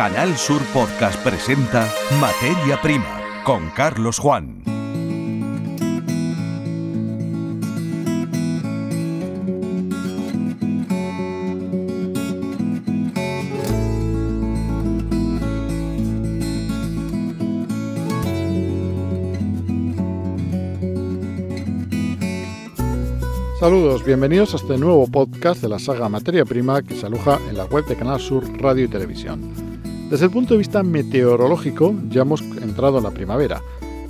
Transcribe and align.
Canal 0.00 0.34
Sur 0.38 0.62
Podcast 0.72 1.22
presenta 1.22 1.86
Materia 2.18 2.80
Prima 2.80 3.20
con 3.44 3.68
Carlos 3.68 4.18
Juan. 4.18 4.62
Saludos, 23.58 24.02
bienvenidos 24.06 24.54
a 24.54 24.56
este 24.56 24.78
nuevo 24.78 25.06
podcast 25.08 25.60
de 25.60 25.68
la 25.68 25.78
saga 25.78 26.08
Materia 26.08 26.46
Prima 26.46 26.80
que 26.80 26.96
se 26.96 27.04
aloja 27.04 27.38
en 27.50 27.58
la 27.58 27.66
web 27.66 27.84
de 27.84 27.96
Canal 27.96 28.18
Sur 28.18 28.50
Radio 28.62 28.86
y 28.86 28.88
Televisión. 28.88 29.69
Desde 30.10 30.24
el 30.24 30.32
punto 30.32 30.54
de 30.54 30.58
vista 30.58 30.82
meteorológico, 30.82 31.94
ya 32.08 32.22
hemos 32.22 32.42
entrado 32.42 32.98
en 32.98 33.04
la 33.04 33.12
primavera. 33.12 33.62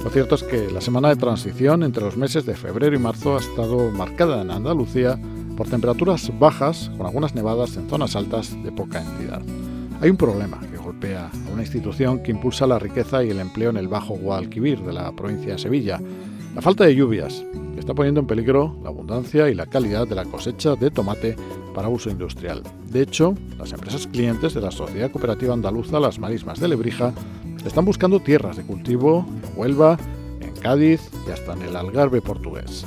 Lo 0.03 0.09
cierto 0.09 0.35
es 0.35 0.43
que 0.43 0.71
la 0.71 0.81
semana 0.81 1.11
de 1.11 1.17
transición 1.17 1.83
entre 1.83 2.03
los 2.03 2.17
meses 2.17 2.47
de 2.47 2.57
febrero 2.57 2.97
y 2.97 2.99
marzo 2.99 3.37
ha 3.37 3.41
estado 3.41 3.91
marcada 3.91 4.41
en 4.41 4.51
Andalucía 4.51 5.21
por 5.59 5.69
temperaturas 5.69 6.33
bajas 6.39 6.91
con 6.97 7.07
algunas 7.07 7.35
nevadas 7.35 7.77
en 7.77 7.87
zonas 7.91 8.17
altas 8.17 8.57
de 8.63 8.73
poca 8.73 9.03
entidad. 9.03 9.43
Hay 10.01 10.09
un 10.09 10.17
problema 10.17 10.59
que 10.61 10.79
golpea 10.79 11.27
a 11.27 11.53
una 11.53 11.61
institución 11.61 12.23
que 12.23 12.31
impulsa 12.31 12.67
la 12.67 12.79
riqueza 12.79 13.23
y 13.23 13.29
el 13.29 13.39
empleo 13.39 13.69
en 13.69 13.77
el 13.77 13.89
Bajo 13.89 14.15
Guadalquivir 14.15 14.81
de 14.81 14.95
la 14.95 15.13
provincia 15.13 15.53
de 15.53 15.59
Sevilla. 15.59 16.01
La 16.55 16.63
falta 16.63 16.85
de 16.85 16.95
lluvias, 16.95 17.45
está 17.81 17.93
poniendo 17.93 18.21
en 18.21 18.27
peligro 18.27 18.77
la 18.83 18.89
abundancia 18.89 19.51
y 19.51 19.55
la 19.55 19.67
calidad 19.67 20.09
de 20.09 20.15
la 20.15 20.25
cosecha 20.25 20.77
de 20.77 20.91
tomate 20.91 21.37
para 21.75 21.89
uso 21.89 22.11
industrial. 22.11 22.63
De 22.89 23.03
hecho, 23.03 23.35
las 23.59 23.73
empresas 23.73 24.07
clientes 24.07 24.55
de 24.55 24.61
la 24.61 24.71
Sociedad 24.71 25.11
Cooperativa 25.11 25.55
Andaluza 25.55 26.01
Las 26.01 26.19
Marismas 26.19 26.61
de 26.61 26.69
Lebrija 26.69 27.13
están 27.65 27.85
buscando 27.85 28.21
tierras 28.21 28.57
de 28.57 28.65
cultivo 28.65 29.27
en 29.29 29.59
Huelva, 29.59 29.99
en 30.41 30.53
Cádiz 30.55 31.01
y 31.27 31.31
hasta 31.31 31.53
en 31.53 31.63
el 31.63 31.77
Algarve 31.77 32.21
portugués. 32.21 32.87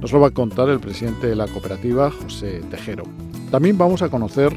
Nos 0.00 0.12
lo 0.12 0.20
va 0.20 0.28
a 0.28 0.32
contar 0.32 0.68
el 0.68 0.80
presidente 0.80 1.26
de 1.26 1.36
la 1.36 1.46
cooperativa, 1.46 2.10
José 2.10 2.60
Tejero. 2.70 3.04
También 3.50 3.78
vamos 3.78 4.02
a 4.02 4.08
conocer 4.08 4.52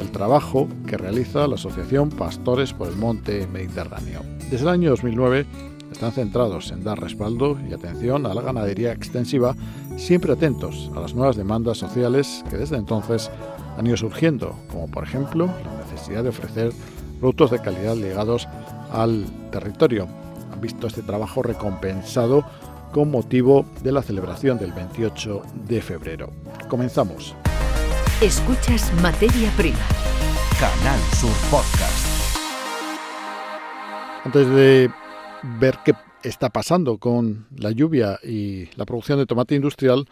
el 0.00 0.10
trabajo 0.10 0.68
que 0.86 0.96
realiza 0.96 1.46
la 1.46 1.54
Asociación 1.54 2.10
Pastores 2.10 2.72
por 2.72 2.88
el 2.88 2.96
Monte 2.96 3.46
Mediterráneo. 3.46 4.20
Desde 4.50 4.64
el 4.64 4.68
año 4.68 4.90
2009 4.90 5.46
están 5.92 6.12
centrados 6.12 6.70
en 6.70 6.82
dar 6.82 7.00
respaldo 7.00 7.58
y 7.68 7.72
atención 7.72 8.26
a 8.26 8.34
la 8.34 8.42
ganadería 8.42 8.92
extensiva, 8.92 9.54
siempre 9.96 10.32
atentos 10.32 10.90
a 10.96 11.00
las 11.00 11.14
nuevas 11.14 11.36
demandas 11.36 11.78
sociales 11.78 12.44
que 12.50 12.56
desde 12.56 12.76
entonces 12.76 13.30
han 13.76 13.86
ido 13.86 13.96
surgiendo, 13.96 14.56
como 14.70 14.88
por 14.90 15.04
ejemplo 15.04 15.46
la 15.46 15.84
necesidad 15.84 16.22
de 16.22 16.30
ofrecer 16.30 16.72
productos 17.20 17.50
de 17.50 17.60
calidad 17.60 17.96
ligados 17.96 18.48
al 18.92 19.26
territorio. 19.50 20.08
Han 20.52 20.60
visto 20.60 20.86
este 20.86 21.02
trabajo 21.02 21.42
recompensado 21.42 22.44
con 22.92 23.10
motivo 23.10 23.64
de 23.82 23.92
la 23.92 24.02
celebración 24.02 24.58
del 24.58 24.72
28 24.72 25.42
de 25.66 25.80
febrero. 25.80 26.30
Comenzamos. 26.68 27.34
Escuchas 28.20 28.92
Materia 29.00 29.50
Prima. 29.56 29.78
Canal 30.60 31.00
Sur 31.18 31.32
Podcast. 31.50 32.12
Antes 34.24 34.48
de 34.48 34.90
ver 35.42 35.78
qué 35.84 35.94
está 36.22 36.50
pasando 36.50 36.98
con 36.98 37.46
la 37.56 37.70
lluvia 37.70 38.18
y 38.22 38.68
la 38.76 38.84
producción 38.84 39.18
de 39.18 39.26
tomate 39.26 39.54
industrial, 39.54 40.06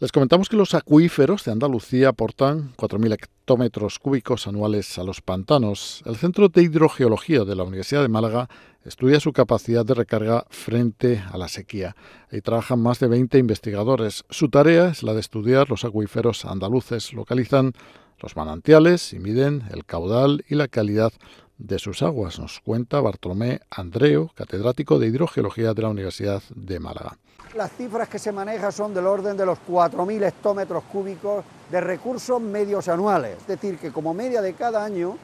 les 0.00 0.10
comentamos 0.10 0.48
que 0.48 0.56
los 0.56 0.74
acuíferos 0.74 1.44
de 1.44 1.52
Andalucía 1.52 2.08
aportan 2.08 2.74
4.000 2.76 3.14
hectómetros 3.14 3.98
cúbicos 4.00 4.46
anuales 4.46 4.98
a 4.98 5.04
los 5.04 5.20
pantanos. 5.20 6.02
El 6.04 6.16
Centro 6.16 6.48
de 6.48 6.62
Hidrogeología 6.62 7.44
de 7.44 7.54
la 7.54 7.62
Universidad 7.62 8.02
de 8.02 8.08
Málaga 8.08 8.48
estudia 8.84 9.20
su 9.20 9.32
capacidad 9.32 9.86
de 9.86 9.94
recarga 9.94 10.46
frente 10.50 11.22
a 11.32 11.38
la 11.38 11.46
sequía. 11.46 11.94
Ahí 12.30 12.40
trabajan 12.40 12.80
más 12.80 12.98
de 12.98 13.06
20 13.06 13.38
investigadores. 13.38 14.24
Su 14.30 14.48
tarea 14.48 14.88
es 14.88 15.04
la 15.04 15.14
de 15.14 15.20
estudiar 15.20 15.70
los 15.70 15.84
acuíferos 15.84 16.44
andaluces. 16.44 17.12
Localizan 17.12 17.72
los 18.20 18.36
manantiales 18.36 19.12
y 19.12 19.20
miden 19.20 19.62
el 19.70 19.84
caudal 19.84 20.44
y 20.48 20.56
la 20.56 20.68
calidad 20.68 21.12
de 21.58 21.78
sus 21.78 22.02
aguas, 22.02 22.38
nos 22.38 22.60
cuenta 22.60 23.00
Bartolomé 23.00 23.60
Andreo, 23.70 24.30
catedrático 24.34 24.98
de 24.98 25.06
Hidrogeología 25.06 25.74
de 25.74 25.82
la 25.82 25.88
Universidad 25.88 26.42
de 26.54 26.80
Málaga. 26.80 27.16
Las 27.54 27.72
cifras 27.72 28.08
que 28.08 28.18
se 28.18 28.32
manejan 28.32 28.72
son 28.72 28.92
del 28.92 29.06
orden 29.06 29.36
de 29.36 29.46
los 29.46 29.58
4.000 29.68 30.26
hectómetros 30.26 30.82
cúbicos 30.84 31.44
de 31.70 31.80
recursos 31.80 32.40
medios 32.40 32.88
anuales, 32.88 33.36
es 33.38 33.46
decir, 33.46 33.78
que 33.78 33.92
como 33.92 34.12
media 34.12 34.42
de 34.42 34.54
cada 34.54 34.84
año 34.84 35.16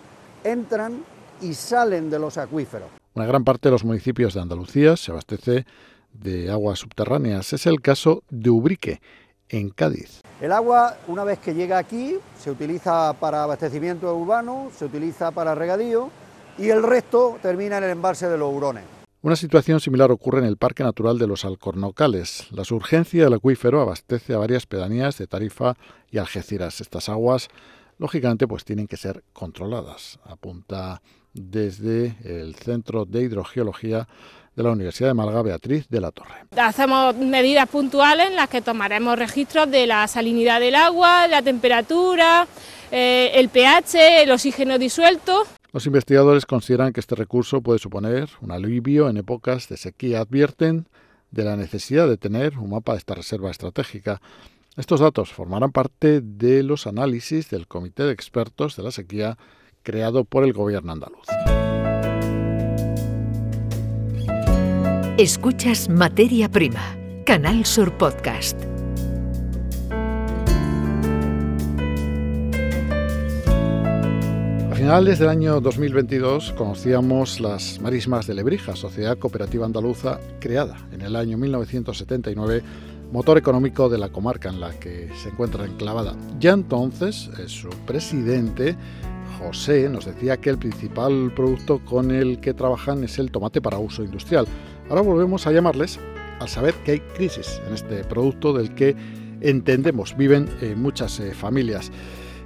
entran 0.44 1.04
y 1.40 1.54
salen 1.54 2.08
de 2.08 2.18
los 2.18 2.38
acuíferos. 2.38 2.88
Una 3.14 3.26
gran 3.26 3.42
parte 3.42 3.68
de 3.68 3.72
los 3.72 3.84
municipios 3.84 4.34
de 4.34 4.40
Andalucía 4.40 4.96
se 4.96 5.10
abastece 5.10 5.66
de 6.12 6.50
aguas 6.50 6.78
subterráneas. 6.78 7.52
Es 7.52 7.66
el 7.66 7.80
caso 7.80 8.22
de 8.30 8.50
Ubrique, 8.50 9.00
en 9.48 9.70
Cádiz. 9.70 10.20
El 10.40 10.52
agua, 10.52 10.96
una 11.08 11.24
vez 11.24 11.40
que 11.40 11.54
llega 11.54 11.76
aquí, 11.76 12.16
se 12.38 12.50
utiliza 12.50 13.12
para 13.14 13.42
abastecimiento 13.42 14.14
urbano, 14.16 14.70
se 14.76 14.84
utiliza 14.84 15.32
para 15.32 15.54
regadío 15.54 16.10
y 16.58 16.68
el 16.68 16.82
resto 16.82 17.38
termina 17.42 17.78
en 17.78 17.84
el 17.84 17.90
embalse 17.90 18.28
de 18.28 18.38
los 18.38 18.54
Hurones. 18.54 18.84
Una 19.22 19.36
situación 19.36 19.80
similar 19.80 20.10
ocurre 20.10 20.38
en 20.38 20.46
el 20.46 20.56
Parque 20.56 20.82
Natural 20.82 21.18
de 21.18 21.26
los 21.26 21.44
Alcornocales. 21.44 22.46
La 22.52 22.64
surgencia 22.64 23.24
del 23.24 23.34
acuífero 23.34 23.82
abastece 23.82 24.32
a 24.32 24.38
varias 24.38 24.64
pedanías 24.64 25.18
de 25.18 25.26
Tarifa 25.26 25.74
y 26.10 26.16
Algeciras. 26.16 26.80
Estas 26.80 27.10
aguas, 27.10 27.48
lógicamente, 27.98 28.48
pues 28.48 28.64
tienen 28.64 28.86
que 28.86 28.96
ser 28.96 29.22
controladas, 29.34 30.18
apunta 30.24 31.02
desde 31.34 32.16
el 32.24 32.54
Centro 32.54 33.04
de 33.04 33.20
Hidrogeología 33.22 34.08
de 34.56 34.62
la 34.62 34.70
Universidad 34.70 35.10
de 35.10 35.14
Málaga, 35.14 35.42
Beatriz 35.42 35.86
de 35.88 36.00
la 36.00 36.10
Torre. 36.12 36.46
Hacemos 36.56 37.14
medidas 37.16 37.68
puntuales 37.68 38.28
en 38.28 38.36
las 38.36 38.48
que 38.48 38.62
tomaremos 38.62 39.18
registros 39.18 39.70
de 39.70 39.86
la 39.86 40.08
salinidad 40.08 40.60
del 40.60 40.74
agua, 40.74 41.28
la 41.28 41.42
temperatura, 41.42 42.46
eh, 42.90 43.32
el 43.34 43.50
pH, 43.50 44.22
el 44.22 44.30
oxígeno 44.30 44.78
disuelto. 44.78 45.46
Los 45.72 45.86
investigadores 45.86 46.46
consideran 46.46 46.92
que 46.92 47.00
este 47.00 47.14
recurso 47.14 47.60
puede 47.60 47.78
suponer 47.78 48.28
un 48.40 48.50
alivio 48.50 49.08
en 49.08 49.16
épocas 49.16 49.68
de 49.68 49.76
sequía. 49.76 50.20
Advierten 50.20 50.88
de 51.30 51.44
la 51.44 51.56
necesidad 51.56 52.08
de 52.08 52.16
tener 52.16 52.58
un 52.58 52.70
mapa 52.70 52.92
de 52.92 52.98
esta 52.98 53.14
reserva 53.14 53.50
estratégica. 53.50 54.20
Estos 54.76 55.00
datos 55.00 55.32
formarán 55.32 55.70
parte 55.70 56.20
de 56.20 56.62
los 56.64 56.86
análisis 56.86 57.50
del 57.50 57.68
Comité 57.68 58.02
de 58.02 58.12
Expertos 58.12 58.76
de 58.76 58.82
la 58.82 58.90
Sequía 58.90 59.38
creado 59.82 60.24
por 60.24 60.44
el 60.44 60.52
Gobierno 60.52 60.92
andaluz. 60.92 61.26
Escuchas 65.18 65.88
Materia 65.88 66.48
Prima, 66.48 66.96
Canal 67.24 67.64
Sur 67.64 67.96
Podcast. 67.96 68.56
Finales 74.80 75.18
del 75.18 75.28
año 75.28 75.60
2022 75.60 76.54
conocíamos 76.56 77.38
las 77.38 77.78
Marismas 77.82 78.26
de 78.26 78.32
Lebrija, 78.32 78.74
sociedad 78.74 79.18
cooperativa 79.18 79.66
andaluza 79.66 80.18
creada 80.40 80.78
en 80.90 81.02
el 81.02 81.16
año 81.16 81.36
1979, 81.36 82.62
motor 83.12 83.36
económico 83.36 83.90
de 83.90 83.98
la 83.98 84.08
comarca 84.08 84.48
en 84.48 84.58
la 84.58 84.70
que 84.70 85.10
se 85.22 85.28
encuentra 85.28 85.66
enclavada. 85.66 86.16
Ya 86.38 86.52
entonces, 86.52 87.28
eh, 87.38 87.46
su 87.46 87.68
presidente 87.86 88.74
José 89.38 89.86
nos 89.90 90.06
decía 90.06 90.38
que 90.38 90.48
el 90.48 90.56
principal 90.56 91.30
producto 91.36 91.84
con 91.84 92.10
el 92.10 92.40
que 92.40 92.54
trabajan 92.54 93.04
es 93.04 93.18
el 93.18 93.30
tomate 93.30 93.60
para 93.60 93.78
uso 93.78 94.02
industrial. 94.02 94.46
Ahora 94.88 95.02
volvemos 95.02 95.46
a 95.46 95.52
llamarles 95.52 96.00
al 96.38 96.48
saber 96.48 96.72
que 96.86 96.92
hay 96.92 97.00
crisis 97.00 97.60
en 97.68 97.74
este 97.74 98.02
producto 98.04 98.54
del 98.54 98.74
que 98.74 98.96
entendemos 99.42 100.16
viven 100.16 100.48
eh, 100.62 100.74
muchas 100.74 101.20
eh, 101.20 101.34
familias. 101.34 101.92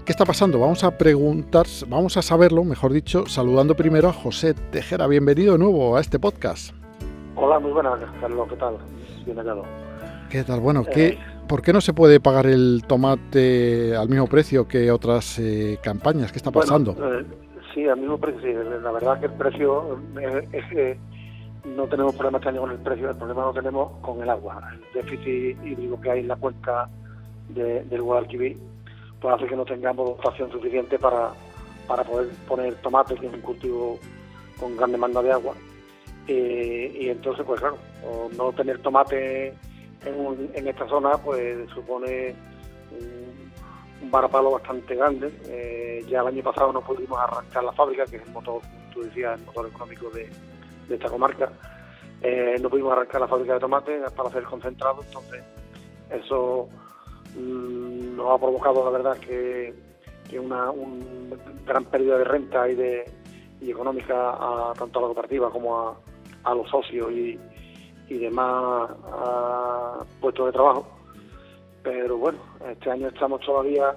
¿Qué 0.04 0.12
está 0.12 0.26
pasando? 0.26 0.60
Vamos 0.60 0.84
a 0.84 0.98
preguntar, 0.98 1.64
vamos 1.88 2.18
a 2.18 2.22
saberlo, 2.22 2.62
mejor 2.62 2.92
dicho, 2.92 3.24
saludando 3.24 3.74
primero 3.74 4.10
a 4.10 4.12
José 4.12 4.52
Tejera. 4.52 5.06
Bienvenido 5.06 5.54
de 5.54 5.58
nuevo 5.58 5.96
a 5.96 6.02
este 6.02 6.18
podcast. 6.18 6.74
Hola, 7.36 7.58
muy 7.58 7.72
buenas, 7.72 7.98
Carlos, 8.20 8.46
¿qué 8.50 8.56
tal? 8.56 8.76
Bien 9.24 9.38
hallado. 9.38 9.64
¿Qué 10.28 10.44
tal? 10.44 10.60
Bueno, 10.60 10.84
¿qué, 10.84 11.16
¿por 11.48 11.62
qué 11.62 11.72
no 11.72 11.80
se 11.80 11.94
puede 11.94 12.20
pagar 12.20 12.44
el 12.44 12.84
tomate 12.86 13.96
al 13.96 14.10
mismo 14.10 14.26
precio 14.26 14.68
que 14.68 14.90
otras 14.90 15.38
eh, 15.38 15.78
campañas? 15.82 16.30
¿Qué 16.32 16.36
está 16.36 16.50
pasando? 16.50 16.92
Bueno, 16.92 17.26
sí, 17.72 17.88
al 17.88 17.98
mismo 17.98 18.18
precio, 18.18 18.42
sí. 18.42 18.52
La 18.82 18.92
verdad 18.92 19.18
que 19.20 19.26
el 19.26 19.32
precio 19.32 19.98
es 20.52 20.66
que 20.66 20.98
no 21.64 21.86
tenemos 21.86 22.14
problemas 22.14 22.40
este 22.40 22.50
año 22.50 22.60
con 22.60 22.72
el 22.72 22.78
precio, 22.78 23.08
el 23.08 23.16
problema 23.16 23.46
lo 23.46 23.54
tenemos 23.54 23.90
con 24.02 24.20
el 24.20 24.28
agua. 24.28 24.70
El 24.70 25.02
déficit 25.02 25.64
hídrico 25.64 25.98
que 25.98 26.10
hay 26.10 26.20
en 26.20 26.28
la 26.28 26.36
cuenca 26.36 26.90
del 27.48 28.02
Guadalquivir 28.02 28.73
pues 29.20 29.34
hace 29.34 29.46
que 29.46 29.56
no 29.56 29.64
tengamos 29.64 30.16
dotación 30.16 30.50
suficiente 30.50 30.98
para, 30.98 31.32
para 31.86 32.04
poder 32.04 32.28
poner 32.46 32.74
tomate, 32.76 33.14
que 33.14 33.26
es 33.26 33.32
un 33.32 33.40
cultivo 33.40 33.98
con 34.58 34.76
gran 34.76 34.92
demanda 34.92 35.22
de 35.22 35.32
agua. 35.32 35.54
Eh, 36.26 36.96
y 37.00 37.08
entonces, 37.08 37.44
pues 37.44 37.60
claro, 37.60 37.78
no 38.36 38.52
tener 38.52 38.80
tomate 38.80 39.54
en, 40.04 40.68
esta 40.68 40.88
zona, 40.88 41.12
pues 41.18 41.68
supone 41.70 42.34
un 44.02 44.10
varapalo 44.10 44.52
bastante 44.52 44.94
grande. 44.94 45.32
Eh, 45.46 46.04
ya 46.08 46.20
el 46.20 46.28
año 46.28 46.42
pasado 46.42 46.72
no 46.72 46.80
pudimos 46.80 47.18
arrancar 47.18 47.64
la 47.64 47.72
fábrica, 47.72 48.04
que 48.06 48.16
es 48.16 48.22
el 48.22 48.32
motor, 48.32 48.62
tú 48.92 49.02
decías, 49.02 49.38
el 49.38 49.46
motor 49.46 49.68
económico 49.68 50.10
de, 50.10 50.30
esta 50.88 51.08
comarca. 51.08 51.50
Eh, 52.22 52.56
no 52.60 52.70
pudimos 52.70 52.92
arrancar 52.92 53.20
la 53.20 53.28
fábrica 53.28 53.54
de 53.54 53.60
tomate 53.60 54.00
para 54.16 54.28
hacer 54.28 54.44
concentrado, 54.44 55.02
entonces 55.02 55.42
eso 56.10 56.68
nos 57.36 58.30
ha 58.30 58.38
provocado, 58.38 58.84
la 58.84 58.90
verdad, 58.90 59.18
que, 59.18 59.74
una 60.38 60.72
gran 61.64 61.84
pérdida 61.84 62.18
de 62.18 62.24
renta 62.24 62.68
y, 62.68 62.74
de, 62.74 63.04
económica 63.60 64.30
a, 64.30 64.72
tanto 64.76 64.98
a 64.98 65.02
la 65.02 65.06
cooperativa 65.08 65.48
como 65.50 65.96
a, 66.42 66.54
los 66.54 66.68
socios 66.68 67.10
y, 67.12 67.38
y 68.08 68.18
demás 68.18 68.90
puestos 70.20 70.46
de 70.46 70.52
trabajo. 70.52 70.86
Pero 71.84 72.16
bueno, 72.16 72.38
este 72.68 72.90
año 72.90 73.08
estamos 73.08 73.40
todavía 73.42 73.94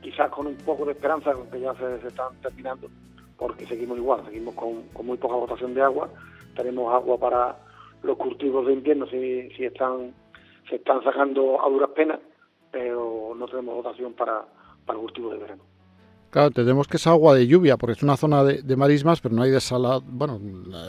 quizás 0.00 0.30
con 0.30 0.46
un 0.46 0.56
poco 0.56 0.84
de 0.84 0.92
esperanza, 0.92 1.32
que 1.50 1.60
ya 1.60 1.74
se, 1.74 2.06
están 2.06 2.40
terminando, 2.40 2.88
porque 3.36 3.66
seguimos 3.66 3.98
igual, 3.98 4.24
seguimos 4.24 4.54
con, 4.54 4.84
muy 5.04 5.16
poca 5.18 5.34
dotación 5.34 5.74
de 5.74 5.82
agua, 5.82 6.08
tenemos 6.56 6.94
agua 6.94 7.18
para 7.18 7.56
los 8.02 8.16
cultivos 8.16 8.66
de 8.66 8.74
invierno 8.74 9.06
si, 9.06 9.50
si 9.50 9.64
están 9.64 10.14
se 10.68 10.76
están 10.76 11.02
sacando 11.02 11.64
a 11.64 11.68
duras 11.68 11.90
penas, 11.96 12.20
pero 12.70 13.32
no 13.36 13.46
tenemos 13.46 13.82
dotación 13.82 14.12
para, 14.14 14.44
para 14.84 14.98
cultivos 14.98 15.32
de 15.32 15.38
verano. 15.38 15.62
Claro, 16.30 16.50
tenemos 16.50 16.86
que 16.86 16.98
es 16.98 17.06
agua 17.06 17.34
de 17.34 17.46
lluvia, 17.46 17.78
porque 17.78 17.92
es 17.92 18.02
una 18.02 18.16
zona 18.18 18.44
de, 18.44 18.76
marismas, 18.76 19.22
pero 19.22 19.34
no 19.34 19.42
hay 19.42 19.50
de 19.50 19.60
salada, 19.60 20.00
bueno, 20.04 20.38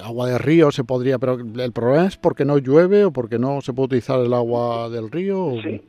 agua 0.03 0.27
de 0.27 0.37
río 0.37 0.69
se 0.71 0.83
podría, 0.83 1.17
pero 1.17 1.37
el 1.39 1.71
problema 1.71 2.07
es 2.07 2.17
porque 2.17 2.43
no 2.43 2.57
llueve 2.57 3.05
o 3.05 3.11
porque 3.11 3.39
no 3.39 3.61
se 3.61 3.71
puede 3.71 3.85
utilizar 3.85 4.19
el 4.19 4.33
agua 4.33 4.89
del 4.89 5.09
río. 5.09 5.53
Sí, 5.63 5.81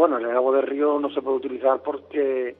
bueno, 0.00 0.16
el 0.16 0.30
agua 0.34 0.56
del 0.56 0.66
río 0.66 0.98
no 0.98 1.10
se 1.10 1.20
puede 1.20 1.36
utilizar 1.36 1.82
porque 1.82 2.56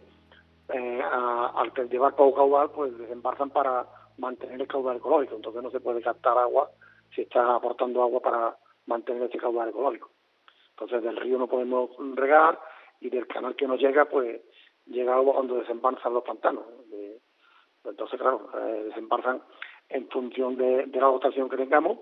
eh, 0.68 1.02
al 1.02 1.72
llevar 1.88 2.14
poco 2.14 2.36
caudal, 2.36 2.70
pues 2.70 2.96
desembarzan 2.98 3.48
para 3.48 3.86
mantener 4.18 4.60
el 4.60 4.68
caudal 4.68 4.98
ecológico. 4.98 5.36
Entonces 5.36 5.62
no 5.62 5.70
se 5.70 5.80
puede 5.80 6.02
captar 6.02 6.36
agua 6.36 6.70
si 7.14 7.22
está 7.22 7.56
aportando 7.56 8.02
agua 8.02 8.20
para 8.20 8.56
mantener 8.84 9.22
ese 9.22 9.38
caudal 9.38 9.70
ecológico. 9.70 10.10
Entonces 10.80 11.02
del 11.02 11.16
río 11.16 11.38
no 11.38 11.46
podemos 11.46 11.90
regar 12.14 12.58
y 13.00 13.10
del 13.10 13.26
canal 13.26 13.54
que 13.54 13.66
nos 13.66 13.78
llega, 13.78 14.06
pues 14.06 14.40
llega 14.86 15.14
agua 15.14 15.34
cuando 15.34 15.56
desembarzan 15.56 16.14
los 16.14 16.24
pantanos. 16.24 16.64
Entonces, 17.84 18.18
claro, 18.18 18.48
eh, 18.54 18.84
desembarzan 18.84 19.42
en 19.88 20.08
función 20.08 20.56
de, 20.56 20.86
la 20.86 21.06
dotación 21.06 21.48
que 21.48 21.56
tengamos 21.56 21.98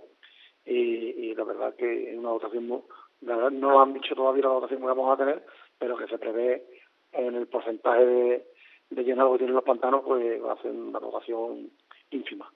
y, 0.65 0.75
y 0.75 1.35
la 1.35 1.45
verdad 1.45 1.75
que 1.75 2.13
es 2.13 2.19
una 2.19 2.31
dotación 2.31 2.69
muy, 2.69 2.83
no 3.21 3.51
no 3.51 3.83
han 3.83 3.95
dicho 3.95 4.15
todavía 4.15 4.45
la 4.45 4.51
dotación 4.51 4.81
que 4.81 4.87
vamos 4.87 5.13
a 5.13 5.17
tener, 5.17 5.45
pero 5.79 5.97
que 5.97 6.07
se 6.07 6.19
prevé 6.19 6.65
en 7.13 7.35
el 7.35 7.49
porcentaje 7.49 8.05
de, 8.05 8.47
de 8.91 9.05
llenado 9.05 9.33
que 9.33 9.39
tienen 9.39 9.57
los 9.57 9.65
pantanos, 9.65 10.03
pues 10.05 10.43
va 10.43 10.53
a 10.53 10.63
ser 10.63 10.71
una 10.71 11.01
dotación 11.01 11.71
ínfima. 12.11 12.53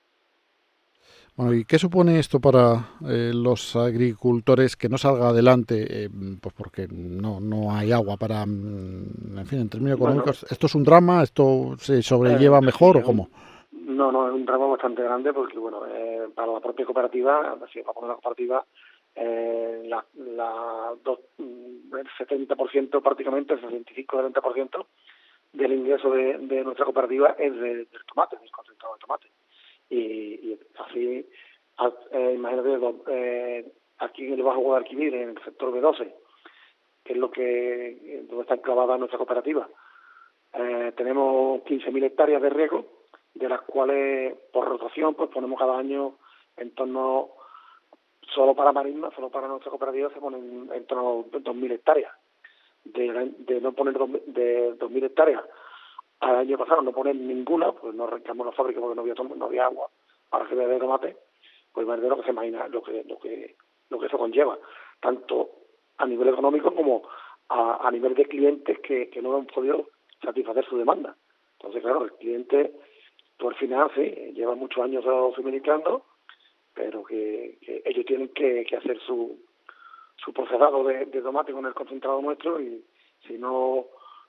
Bueno, 1.35 1.55
¿y 1.55 1.65
qué 1.65 1.79
supone 1.79 2.19
esto 2.19 2.41
para 2.41 2.91
eh, 3.09 3.33
los 3.35 3.75
agricultores 3.75 4.77
que 4.77 4.91
no 4.91 4.99
salga 4.99 5.29
adelante? 5.29 6.05
Eh, 6.05 6.09
pues 6.41 6.55
porque 6.55 6.87
no, 6.91 7.41
no 7.41 7.75
hay 7.75 7.91
agua 7.91 8.19
para, 8.19 8.45
mm, 8.45 9.39
en 9.39 9.47
fin, 9.47 9.61
en 9.61 9.71
términos 9.71 9.97
económicos, 9.97 10.45
¿esto 10.51 10.67
es 10.67 10.75
un 10.75 10.85
drama? 10.85 11.23
¿Esto 11.23 11.75
se 11.79 12.03
sobrelleva 12.03 12.59
eh, 12.59 12.63
mejor 12.63 12.99
o 12.99 13.03
cómo? 13.03 13.31
No, 13.73 14.13
no, 14.13 14.29
es 14.29 14.35
un 14.35 14.45
drama 14.45 14.67
bastante 14.67 15.03
grande 15.03 15.33
porque, 15.33 15.59
bueno, 15.59 15.81
para 16.35 16.53
la 16.53 16.61
propia 16.61 16.85
cooperativa, 16.85 17.57
si 17.73 17.81
para 17.81 17.95
poner 17.95 18.09
la 18.11 18.15
cooperativa, 18.17 18.65
eh, 19.15 19.83
la, 19.87 20.05
la 20.15 20.95
mm, 21.39 21.95
el 21.97 22.09
70% 22.19 23.03
prácticamente, 23.03 23.55
el 23.55 23.61
65-70% 23.61 24.87
del 25.53 25.73
ingreso 25.73 26.11
de, 26.11 26.39
de, 26.39 26.65
nuestra 26.65 26.87
cooperativa 26.87 27.35
es 27.39 27.55
del 27.55 27.87
tomate, 28.07 28.39
del 28.39 28.51
concentrado 28.51 28.95
de 28.95 29.01
tomate. 29.01 29.29
Y, 29.93 30.59
así, 30.79 31.29
eh, 32.13 32.33
imagínate, 32.35 32.79
eh, 33.09 33.73
aquí 33.99 34.27
en 34.27 34.33
el 34.35 34.43
Bajo 34.43 34.61
Guadalquivir, 34.61 35.15
en 35.15 35.31
el 35.31 35.45
sector 35.45 35.71
B12, 35.71 36.11
que 37.05 37.13
es 37.13 37.19
lo 37.19 37.31
que 37.31 38.25
donde 38.27 38.43
está 38.43 38.55
enclavada 38.55 38.97
nuestra 38.97 39.19
cooperativa, 39.19 39.69
eh, 40.55 40.93
tenemos 40.97 41.61
15.000 41.65 42.05
hectáreas 42.05 42.41
de 42.41 42.49
riego, 42.49 42.87
de 43.35 43.49
las 43.51 43.61
cuales 43.63 44.35
por 44.51 44.67
rotación 44.67 45.15
pues 45.15 45.29
ponemos 45.29 45.59
cada 45.59 45.79
año 45.79 46.15
en 46.57 46.75
torno 46.75 47.29
solo 48.35 48.55
para 48.55 48.73
Marisma, 48.73 49.11
solo 49.15 49.29
para 49.29 49.47
nuestra 49.47 49.71
cooperativa 49.71 50.09
se 50.09 50.21
ponen 50.21 50.71
en 50.73 50.87
torno 50.87 51.27
a 51.31 51.39
2.000 51.39 51.73
hectáreas. 51.73 52.13
De, 52.85 53.33
de 53.39 53.61
no 53.61 53.73
poner 53.73 53.95
dos, 53.95 54.11
de 54.27 54.73
2.000 54.79 55.05
hectáreas 55.05 55.43
al 56.23 56.37
año 56.37 56.57
pasado 56.57 56.83
no 56.83 56.93
poner 56.93 57.17
ninguna, 57.17 57.73
pues 57.73 57.95
no 57.95 58.05
arrancamos 58.05 58.47
la 58.47 58.53
fábrica 58.53 58.81
porque 58.81 58.95
no 58.95 59.03
había, 59.03 59.15
no 59.15 59.45
había 59.45 59.67
agua 59.67 59.89
para 60.31 60.47
que 60.47 60.55
de 60.55 60.79
tomate, 60.79 61.17
pues 61.73 61.87
de 61.87 62.09
lo 62.09 62.17
que 62.17 62.23
se 62.23 62.31
imagina 62.31 62.69
lo 62.69 62.83
que, 62.83 63.05
lo 63.05 63.19
que, 63.19 63.57
lo 63.91 63.99
que 63.99 64.07
eso 64.07 64.19
conlleva, 64.19 64.59
tanto 65.01 65.51
a 65.99 66.07
nivel 66.07 66.29
económico 66.29 66.75
como 66.75 67.03
a, 67.49 67.87
a 67.87 67.91
nivel 67.91 68.15
de 68.15 68.25
clientes 68.25 68.79
que, 68.81 69.11
que 69.11 69.21
no 69.21 69.37
han 69.37 69.47
podido 69.47 69.89
satisfacer 70.23 70.65
su 70.65 70.79
demanda. 70.79 71.17
Entonces, 71.59 71.83
claro, 71.83 72.05
el 72.05 72.13
cliente, 72.13 72.73
por 73.39 73.55
final, 73.57 73.91
sí, 73.95 74.33
lleva 74.35 74.55
muchos 74.55 74.83
años 74.83 75.05
suministrando, 75.35 76.05
pero 76.75 77.05
que, 77.05 77.59
ellos 77.85 78.07
tienen 78.07 78.29
que, 78.29 78.65
hacer 78.77 78.99
su, 79.01 79.39
su 80.17 80.33
procesado 80.33 80.85
de, 80.85 81.07
tomate 81.07 81.53
con 81.53 81.67
el 81.67 81.75
concentrado 81.75 82.21
nuestro 82.23 82.61
y 82.61 82.85
si 83.27 83.39
no 83.39 83.87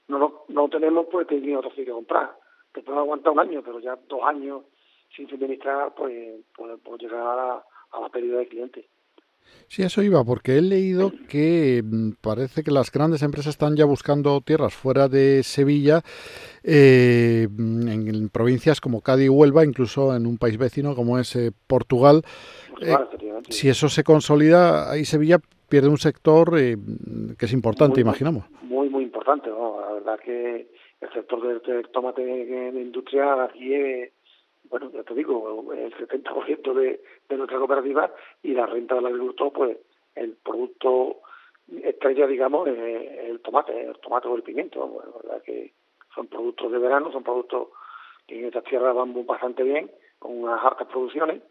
no 0.08 0.46
no, 0.48 0.70
tenemos 0.70 1.08
pues 1.12 1.28
tienen 1.28 1.58
otro 1.58 1.70
sitio 1.72 1.86
que 1.86 1.92
comprar 1.92 2.36
que 2.74 2.82
pueden 2.82 3.00
aguantar 3.00 3.34
un 3.34 3.40
año 3.40 3.62
pero 3.64 3.80
ya 3.80 3.98
dos 4.08 4.22
años 4.24 4.64
sin 5.16 5.28
suministrar 5.30 5.94
pues 5.96 6.42
puede, 6.56 6.78
llegar 7.00 7.40
a, 7.40 7.64
a 7.92 8.02
la 8.02 8.10
pérdida 8.10 8.40
de 8.40 8.48
clientes 8.48 8.86
Sí, 9.68 9.82
eso 9.82 10.04
iba, 10.04 10.24
porque 10.24 10.58
he 10.58 10.62
leído 10.62 11.12
que 11.28 11.82
mm, 11.84 12.12
parece 12.22 12.64
que 12.64 12.72
las 12.72 12.92
grandes 12.92 13.24
empresas 13.24 13.52
están 13.52 13.76
ya 13.76 13.86
buscando 13.86 14.40
tierras 14.42 14.74
fuera 14.74 15.08
de 15.08 15.42
Sevilla, 15.44 16.02
eh, 16.64 17.48
en, 17.58 18.30
provincias 18.30 18.80
como 18.80 19.02
Cádiz 19.02 19.26
y 19.26 19.30
Huelva, 19.30 19.66
incluso 19.66 20.16
en 20.16 20.28
un 20.28 20.38
país 20.38 20.58
vecino 20.58 20.96
como 20.96 21.18
es 21.18 21.36
eh, 21.36 21.52
Portugal. 21.68 22.22
Eh, 22.82 22.96
si 23.50 23.70
eso 23.70 23.90
se 23.90 24.04
consolida, 24.04 24.92
ahí 24.92 25.06
Sevilla 25.06 25.40
pierde 25.70 25.90
un 25.90 25.98
sector 25.98 26.52
que 26.52 27.46
es 27.46 27.54
importante, 27.54 28.00
imaginamos. 28.00 28.46
Muy, 28.62 28.90
muy 28.90 29.04
importante. 29.04 29.50
La 29.50 29.83
verdad 30.04 30.20
que 30.20 30.68
el 31.02 31.14
sector 31.14 31.62
del, 31.62 31.90
tomate 31.90 32.24
de 32.24 32.82
industria 32.82 33.44
aquí 33.44 33.74
es 33.74 34.12
bueno, 34.70 34.90
ya 34.92 35.04
te 35.04 35.14
digo, 35.14 35.72
el 35.74 35.94
70% 35.94 36.74
de, 36.74 37.04
de 37.30 37.38
nuestra 37.38 37.58
cooperativa 37.58 38.12
y 38.42 38.54
la 38.54 38.66
renta 38.66 38.96
del 38.96 39.08
agricultor, 39.08 39.52
pues 39.54 39.78
el 40.16 40.36
producto 40.44 41.18
estrella, 41.84 42.28
digamos, 42.28 42.68
es 42.68 42.78
el 43.30 43.40
tomate, 43.42 43.86
el 43.86 44.00
tomate 44.00 44.28
o 44.28 44.36
el 44.36 44.44
pimiento. 44.44 44.86
Bueno, 44.88 45.12
la 45.12 45.30
verdad 45.30 45.44
que 45.44 45.74
son 46.14 46.28
productos 46.28 46.72
de 46.72 46.78
verano, 46.80 47.12
son 47.12 47.24
productos 47.24 47.68
que 48.28 48.40
en 48.40 48.46
estas 48.46 48.64
tierras 48.64 48.96
van 48.96 49.26
bastante 49.26 49.64
bien, 49.64 49.92
con 50.20 50.44
unas 50.44 50.64
altas 50.64 50.88
producciones, 50.88 51.42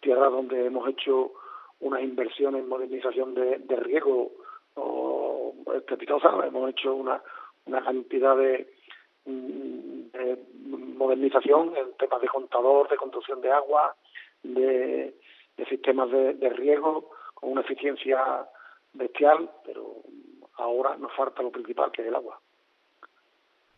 tierras 0.00 0.30
donde 0.30 0.66
hemos 0.66 0.88
hecho 0.88 1.32
unas 1.80 2.02
inversiones 2.02 2.62
en 2.62 2.68
modernización 2.68 3.34
de, 3.34 3.58
de 3.58 3.76
riego 3.76 4.32
o 4.76 5.54
estrepitosas, 5.74 6.32
hemos 6.46 6.70
hecho 6.70 6.94
una, 6.94 7.20
una 7.66 7.82
cantidad 7.84 8.36
de, 8.36 8.68
de 9.26 10.38
modernización 10.96 11.72
en 11.76 11.96
temas 11.98 12.20
de 12.20 12.28
contador, 12.28 12.88
de 12.88 12.96
conducción 12.96 13.40
de 13.40 13.52
agua, 13.52 13.94
de, 14.42 15.14
sistemas 15.68 16.10
de, 16.10 16.50
riego, 16.50 17.10
con 17.34 17.52
una 17.52 17.62
eficiencia 17.62 18.18
bestial, 18.92 19.50
pero 19.64 19.96
ahora 20.58 20.96
nos 20.96 21.12
falta 21.14 21.42
lo 21.42 21.50
principal, 21.50 21.90
que 21.92 22.02
es 22.02 22.08
el 22.08 22.14
agua. 22.14 22.40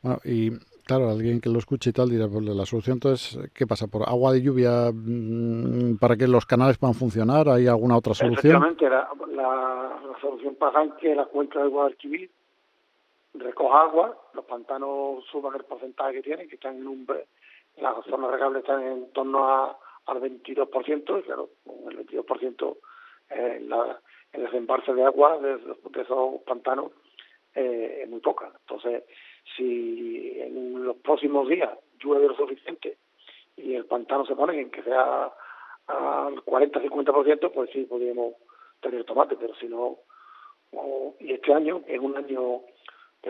Bueno, 0.03 0.19
y 0.25 0.51
claro, 0.87 1.09
alguien 1.09 1.41
que 1.41 1.49
lo 1.49 1.59
escuche 1.59 1.91
y 1.91 1.93
tal 1.93 2.09
dirá, 2.09 2.29
pues 2.29 2.45
la 2.45 2.67
solución 2.67 2.97
entonces, 2.97 3.51
¿qué 3.53 3.67
pasa? 3.67 3.89
¿Por 3.89 4.09
agua 4.09 4.33
de 4.33 4.43
lluvia 4.43 4.91
mm, 4.93 5.99
para 5.99 6.17
que 6.17 6.29
los 6.29 6.47
canales 6.47 6.79
puedan 6.79 6.95
funcionar? 6.95 7.49
¿Hay 7.49 7.67
alguna 7.67 7.97
otra 7.97 8.15
solución? 8.15 8.39
Efectivamente, 8.39 8.89
la, 8.89 9.09
la, 9.35 10.21
solución 10.21 10.55
pasa 10.57 10.83
en 10.85 10.93
que 10.97 11.15
la 11.15 11.27
cuenca 11.27 11.63
de 11.63 11.69
Guadalquivir 11.69 12.31
recoja 13.35 13.83
agua, 13.83 14.19
los 14.35 14.45
pantanos 14.45 15.25
suban 15.31 15.55
el 15.55 15.65
porcentaje 15.65 16.15
que 16.15 16.23
tienen, 16.23 16.49
que 16.49 16.57
están 16.57 16.77
en 16.77 16.87
un 16.87 17.07
las 17.77 18.05
zonas 18.07 18.31
regables 18.31 18.63
están 18.63 18.83
en 18.83 19.13
torno 19.13 19.49
a, 19.49 19.79
al 20.07 20.21
22%, 20.21 21.19
y 21.19 21.23
claro, 21.23 21.51
el 21.89 22.07
22% 22.07 22.77
eh, 23.31 23.61
la, 23.69 24.01
el 24.33 24.43
desembarce 24.43 24.93
de 24.95 25.05
agua 25.05 25.39
de, 25.39 25.55
esos 26.01 26.43
pantanos 26.47 26.93
eh, 27.55 28.01
es 28.03 28.11
muy 28.11 28.21
poca. 28.21 28.53
Entonces, 28.61 29.05
si 29.57 30.41
en 30.41 30.85
los 30.85 30.97
próximos 30.97 31.49
días 31.49 31.71
llueve 31.99 32.29
lo 32.29 32.37
suficiente 32.37 32.99
y 33.57 33.75
el 33.75 33.87
pantano 33.87 34.25
se 34.27 34.35
pone 34.37 34.61
en 34.61 34.71
que 34.71 34.83
sea 34.83 35.33
al 35.87 36.37
40-50%, 36.45 37.53
pues 37.53 37.71
sí 37.71 37.85
podríamos 37.85 38.35
tener 38.81 39.05
tomate, 39.05 39.37
pero 39.37 39.55
si 39.57 39.67
no, 39.67 39.99
y 41.19 41.33
este 41.33 41.53
año 41.53 41.83
es 41.87 41.99
un 41.99 42.17
año 42.17 42.61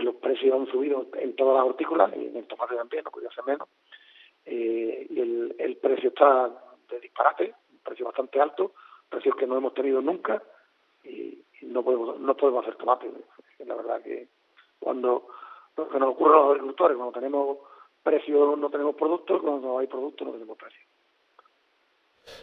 los 0.02 0.16
precios 0.16 0.54
han 0.54 0.66
subido 0.66 1.06
en 1.14 1.34
todas 1.36 1.56
las 1.56 1.66
hortícolas 1.66 2.12
y 2.16 2.26
en 2.26 2.36
el 2.36 2.46
tomate 2.46 2.76
también, 2.76 3.04
no 3.04 3.10
podía 3.10 3.30
ser 3.30 3.44
menos. 3.44 3.68
Eh, 4.44 5.06
y 5.10 5.20
el, 5.20 5.56
el 5.58 5.76
precio 5.76 6.08
está 6.08 6.50
de 6.88 7.00
disparate, 7.00 7.54
un 7.72 7.78
precio 7.78 8.06
bastante 8.06 8.40
alto, 8.40 8.72
precios 9.08 9.36
que 9.36 9.46
no 9.46 9.56
hemos 9.56 9.74
tenido 9.74 10.00
nunca 10.00 10.42
y, 11.04 11.44
no 11.62 11.82
podemos 11.82 12.20
no 12.20 12.36
podemos 12.36 12.62
hacer 12.62 12.76
tomate. 12.76 13.10
La 13.66 13.74
verdad 13.74 14.00
que 14.02 14.28
cuando 14.78 15.26
lo 15.76 15.98
nos 15.98 16.08
ocurre 16.10 16.34
a 16.34 16.40
los 16.40 16.50
agricultores, 16.50 16.96
cuando 16.96 17.12
tenemos 17.12 17.58
precio 18.02 18.56
no 18.56 18.70
tenemos 18.70 18.94
productos, 18.94 19.42
cuando 19.42 19.78
hay 19.78 19.86
productos 19.86 20.26
no 20.26 20.32
tenemos 20.32 20.56
precio. 20.56 20.80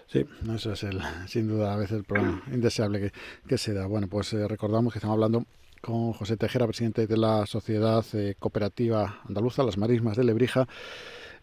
Sí, 0.07 0.25
eso 0.53 0.73
es 0.73 0.83
el, 0.83 0.99
sin 1.27 1.47
duda 1.47 1.73
a 1.73 1.77
veces 1.77 1.97
el 1.97 2.03
problema 2.03 2.41
indeseable 2.51 2.99
que, 2.99 3.11
que 3.47 3.57
se 3.57 3.73
da. 3.73 3.87
Bueno, 3.87 4.07
pues 4.09 4.33
eh, 4.33 4.47
recordamos 4.47 4.93
que 4.93 4.99
estamos 4.99 5.15
hablando 5.15 5.43
con 5.85 6.13
José 6.13 6.35
Tejera, 6.35 6.65
presidente 6.65 7.05
de 7.05 7.15
la 7.15 7.45
Sociedad 7.45 8.03
eh, 8.13 8.33
Cooperativa 8.39 9.21
Andaluza, 9.27 9.61
Las 9.61 9.77
Marismas 9.77 10.17
de 10.17 10.23
Lebrija. 10.23 10.67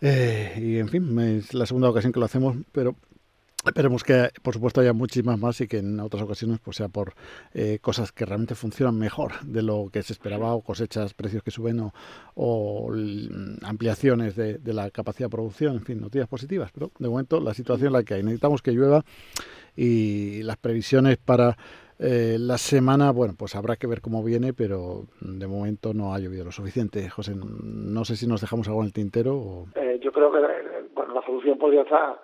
Eh, 0.01 0.59
y 0.61 0.79
en 0.79 0.89
fin, 0.89 1.17
es 1.21 1.55
la 1.55 1.65
segunda 1.65 1.89
ocasión 1.89 2.13
que 2.13 2.19
lo 2.19 2.27
hacemos, 2.27 2.57
pero 2.73 2.97
Esperemos 3.65 4.03
que, 4.03 4.31
por 4.43 4.55
supuesto, 4.55 4.81
haya 4.81 4.93
muchísimas 4.93 5.39
más 5.39 5.61
y 5.61 5.69
que 5.69 5.79
en 5.79 6.01
otras 6.01 6.25
ocasiones 6.25 6.59
pues 6.59 6.79
sea 6.79 6.89
por 6.89 7.15
eh, 7.55 7.79
cosas 7.81 8.11
que 8.11 8.27
realmente 8.27 8.57
funcionan 8.57 8.99
mejor 8.99 9.41
de 9.45 9.63
lo 9.63 9.89
que 9.93 10.03
se 10.03 10.13
esperaba 10.13 10.53
o 10.53 10.63
cosechas, 10.63 11.15
precios 11.15 11.45
que 11.45 11.53
suben 11.53 11.93
o, 12.35 12.93
ampliaciones 13.63 14.35
de, 14.35 14.59
la 14.65 14.91
capacidad 14.91 15.27
de 15.27 15.31
producción, 15.31 15.77
en 15.77 15.85
fin, 15.85 16.01
noticias 16.01 16.27
positivas. 16.27 16.73
Pero 16.75 16.91
de 16.99 17.09
momento 17.09 17.39
la 17.39 17.55
situación 17.55 17.87
es 17.87 17.93
la 17.93 18.03
que 18.03 18.15
hay. 18.15 18.25
Necesitamos 18.25 18.63
que 18.63 18.73
llueva 18.73 19.05
y 19.77 20.43
las 20.43 20.57
previsiones 20.57 21.19
para 21.19 21.57
eh, 22.05 22.37
la 22.37 22.59
semana, 22.59 23.13
bueno, 23.13 23.35
pues 23.39 23.55
habrá 23.55 23.77
que 23.77 23.87
ver 23.87 24.01
cómo 24.01 24.25
viene, 24.25 24.53
pero 24.53 25.05
de 25.21 25.47
momento 25.47 25.95
no 25.95 26.13
ha 26.13 26.19
llovido 26.19 26.45
lo 26.45 26.51
suficiente. 26.51 27.09
José, 27.09 27.33
no 27.37 28.05
sé 28.05 28.17
si 28.17 28.27
nos 28.27 28.41
dejamos 28.41 28.67
algo 28.67 28.81
en 28.81 28.87
el 28.87 28.93
tintero. 28.93 29.37
O... 29.37 29.67
Eh, 29.77 30.01
yo 30.03 30.11
creo 30.11 30.33
que 30.33 30.41
bueno, 30.93 31.15
la 31.15 31.23
solución 31.25 31.59
podría 31.59 31.83
estar 31.83 32.21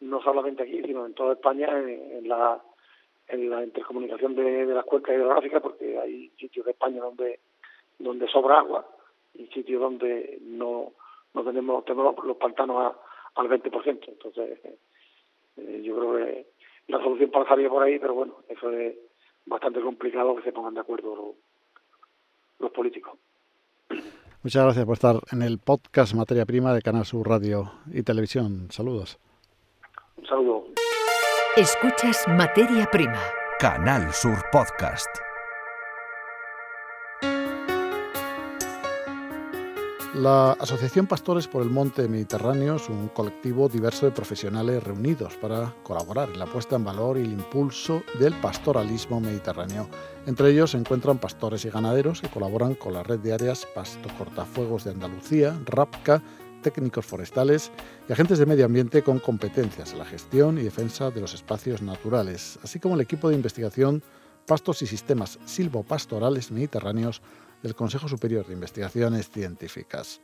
no 0.00 0.22
solamente 0.22 0.62
aquí, 0.62 0.80
sino 0.80 1.06
en 1.06 1.14
toda 1.14 1.32
España, 1.32 1.68
en, 1.76 2.28
la, 2.28 2.62
en 3.26 3.50
la 3.50 3.64
intercomunicación 3.64 4.36
de, 4.36 4.66
las 4.66 4.84
cuencas 4.84 5.16
hidrográficas, 5.16 5.60
porque 5.60 5.98
hay 5.98 6.28
sitios 6.38 6.64
de 6.64 6.70
España 6.70 7.00
donde, 7.00 7.40
donde 7.98 8.28
sobra 8.28 8.58
agua 8.60 8.86
y 9.34 9.46
sitios 9.46 9.80
donde 9.80 10.38
no, 10.42 10.92
no 11.34 11.42
tenemos, 11.42 11.84
tenemos 11.84 12.14
los 12.24 12.36
pantanos 12.36 12.94
al 13.34 13.48
20%. 13.48 14.04
Entonces, 14.06 14.60
eh, 15.56 15.82
yo 15.82 15.96
creo 15.96 16.16
que 16.16 16.46
la 16.86 16.98
solución 17.02 17.30
pasaría 17.32 17.68
por 17.68 17.82
ahí, 17.82 17.98
pero 17.98 18.14
bueno, 18.14 18.36
eso 18.48 18.70
es 18.70 18.94
bastante 19.46 19.80
complicado 19.80 20.36
que 20.36 20.42
se 20.42 20.52
pongan 20.52 20.74
de 20.74 20.80
acuerdo 20.80 21.14
los, 21.16 21.34
los 22.58 22.72
políticos. 22.72 23.14
Muchas 24.42 24.62
gracias 24.62 24.84
por 24.84 24.94
estar 24.94 25.16
en 25.32 25.42
el 25.42 25.58
podcast 25.58 26.14
Materia 26.14 26.44
Prima 26.46 26.72
de 26.72 26.82
Canal 26.82 27.04
Sur 27.04 27.28
Radio 27.28 27.72
y 27.92 28.02
Televisión. 28.02 28.68
Saludos. 28.70 29.18
Un 30.16 30.26
saludo. 30.26 30.64
Escuchas 31.56 32.26
Materia 32.28 32.86
Prima. 32.92 33.20
Canal 33.58 34.12
Sur 34.12 34.36
Podcast. 34.52 35.25
La 40.16 40.52
Asociación 40.52 41.06
Pastores 41.06 41.46
por 41.46 41.62
el 41.62 41.68
Monte 41.68 42.08
Mediterráneo 42.08 42.76
es 42.76 42.88
un 42.88 43.08
colectivo 43.08 43.68
diverso 43.68 44.06
de 44.06 44.12
profesionales 44.12 44.82
reunidos 44.82 45.34
para 45.36 45.74
colaborar 45.82 46.30
en 46.30 46.38
la 46.38 46.46
puesta 46.46 46.76
en 46.76 46.84
valor 46.84 47.18
y 47.18 47.20
el 47.20 47.32
impulso 47.32 48.02
del 48.18 48.32
pastoralismo 48.40 49.20
mediterráneo. 49.20 49.90
Entre 50.24 50.50
ellos 50.50 50.70
se 50.70 50.78
encuentran 50.78 51.18
pastores 51.18 51.66
y 51.66 51.68
ganaderos 51.68 52.22
que 52.22 52.30
colaboran 52.30 52.76
con 52.76 52.94
la 52.94 53.02
red 53.02 53.18
de 53.18 53.34
áreas 53.34 53.68
Pasto 53.74 54.08
Cortafuegos 54.16 54.84
de 54.84 54.92
Andalucía, 54.92 55.54
RAPCA, 55.66 56.22
técnicos 56.62 57.04
forestales 57.04 57.70
y 58.08 58.12
agentes 58.14 58.38
de 58.38 58.46
medio 58.46 58.64
ambiente 58.64 59.02
con 59.02 59.18
competencias 59.18 59.92
en 59.92 59.98
la 59.98 60.06
gestión 60.06 60.56
y 60.56 60.62
defensa 60.62 61.10
de 61.10 61.20
los 61.20 61.34
espacios 61.34 61.82
naturales, 61.82 62.58
así 62.62 62.80
como 62.80 62.94
el 62.94 63.02
equipo 63.02 63.28
de 63.28 63.34
investigación 63.34 64.02
Pastos 64.46 64.80
y 64.80 64.86
Sistemas 64.86 65.38
Silvopastorales 65.44 66.50
Mediterráneos 66.50 67.20
del 67.66 67.74
Consejo 67.74 68.08
Superior 68.08 68.46
de 68.46 68.52
Investigaciones 68.52 69.28
Científicas. 69.28 70.20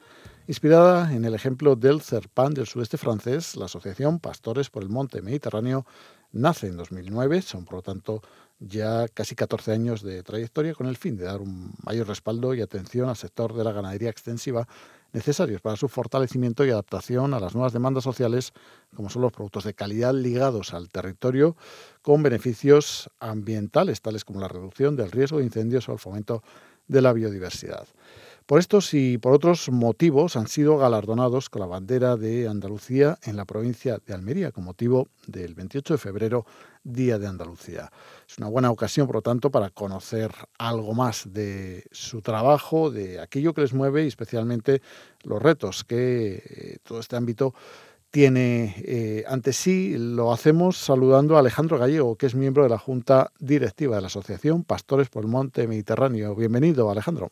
Inspirada 0.46 1.12
en 1.12 1.24
el 1.24 1.34
ejemplo 1.34 1.74
del 1.74 2.00
Serpan 2.00 2.54
del 2.54 2.68
sudeste 2.68 2.98
francés, 2.98 3.56
la 3.56 3.64
Asociación 3.64 4.20
Pastores 4.20 4.70
por 4.70 4.84
el 4.84 4.88
Monte 4.88 5.22
Mediterráneo 5.22 5.84
nace 6.30 6.68
en 6.68 6.76
2009, 6.76 7.42
son 7.42 7.64
por 7.64 7.74
lo 7.74 7.82
tanto 7.82 8.22
ya 8.60 9.08
casi 9.08 9.34
14 9.34 9.72
años 9.72 10.02
de 10.02 10.22
trayectoria 10.22 10.72
con 10.74 10.86
el 10.86 10.96
fin 10.96 11.16
de 11.16 11.24
dar 11.24 11.40
un 11.40 11.72
mayor 11.84 12.06
respaldo 12.06 12.54
y 12.54 12.60
atención 12.60 13.08
al 13.08 13.16
sector 13.16 13.54
de 13.54 13.64
la 13.64 13.72
ganadería 13.72 14.10
extensiva 14.10 14.68
necesarios 15.12 15.60
para 15.60 15.76
su 15.76 15.88
fortalecimiento 15.88 16.64
y 16.64 16.70
adaptación 16.70 17.34
a 17.34 17.40
las 17.40 17.54
nuevas 17.54 17.72
demandas 17.72 18.04
sociales, 18.04 18.52
como 18.94 19.10
son 19.10 19.22
los 19.22 19.32
productos 19.32 19.64
de 19.64 19.74
calidad 19.74 20.14
ligados 20.14 20.72
al 20.74 20.88
territorio, 20.88 21.56
con 22.02 22.22
beneficios 22.22 23.10
ambientales, 23.20 24.00
tales 24.00 24.24
como 24.24 24.40
la 24.40 24.48
reducción 24.48 24.96
del 24.96 25.10
riesgo 25.10 25.38
de 25.38 25.44
incendios 25.44 25.88
o 25.88 25.92
el 25.92 25.98
fomento 25.98 26.42
de 26.92 27.02
la 27.02 27.12
biodiversidad. 27.12 27.88
Por 28.46 28.58
estos 28.58 28.92
y 28.92 29.18
por 29.18 29.32
otros 29.32 29.70
motivos 29.70 30.36
han 30.36 30.46
sido 30.46 30.76
galardonados 30.76 31.48
con 31.48 31.60
la 31.60 31.66
bandera 31.66 32.16
de 32.16 32.48
Andalucía 32.48 33.18
en 33.22 33.36
la 33.36 33.46
provincia 33.46 33.98
de 34.04 34.12
Almería, 34.12 34.52
con 34.52 34.64
motivo 34.64 35.08
del 35.26 35.54
28 35.54 35.94
de 35.94 35.98
febrero, 35.98 36.44
Día 36.84 37.18
de 37.18 37.28
Andalucía. 37.28 37.90
Es 38.28 38.38
una 38.38 38.48
buena 38.48 38.70
ocasión, 38.70 39.06
por 39.06 39.16
lo 39.16 39.22
tanto, 39.22 39.50
para 39.50 39.70
conocer 39.70 40.32
algo 40.58 40.92
más 40.92 41.32
de 41.32 41.84
su 41.92 42.20
trabajo, 42.20 42.90
de 42.90 43.20
aquello 43.20 43.54
que 43.54 43.60
les 43.60 43.72
mueve 43.72 44.04
y 44.04 44.08
especialmente 44.08 44.82
los 45.22 45.40
retos 45.40 45.84
que 45.84 46.42
eh, 46.44 46.78
todo 46.82 46.98
este 46.98 47.16
ámbito 47.16 47.54
tiene 48.12 48.74
eh, 48.84 49.24
ante 49.26 49.52
sí. 49.52 49.96
Lo 49.98 50.32
hacemos 50.32 50.76
saludando 50.76 51.34
a 51.34 51.40
Alejandro 51.40 51.78
Gallego, 51.78 52.16
que 52.16 52.26
es 52.26 52.36
miembro 52.36 52.62
de 52.62 52.68
la 52.68 52.78
Junta 52.78 53.30
Directiva 53.40 53.96
de 53.96 54.02
la 54.02 54.06
Asociación 54.06 54.62
Pastores 54.64 55.08
por 55.08 55.24
el 55.24 55.30
Monte 55.30 55.66
Mediterráneo. 55.66 56.36
Bienvenido, 56.36 56.90
Alejandro. 56.90 57.30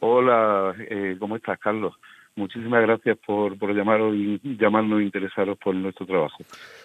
Hola, 0.00 0.74
eh, 0.78 1.16
¿cómo 1.18 1.36
estás, 1.36 1.58
Carlos? 1.58 1.94
Muchísimas 2.38 2.82
gracias 2.82 3.18
por, 3.26 3.58
por 3.58 3.74
llamaros 3.74 4.14
y 4.14 4.38
llamarnos 4.56 5.00
e 5.00 5.02
interesaros 5.02 5.58
por 5.58 5.74
nuestro 5.74 6.06
trabajo. 6.06 6.38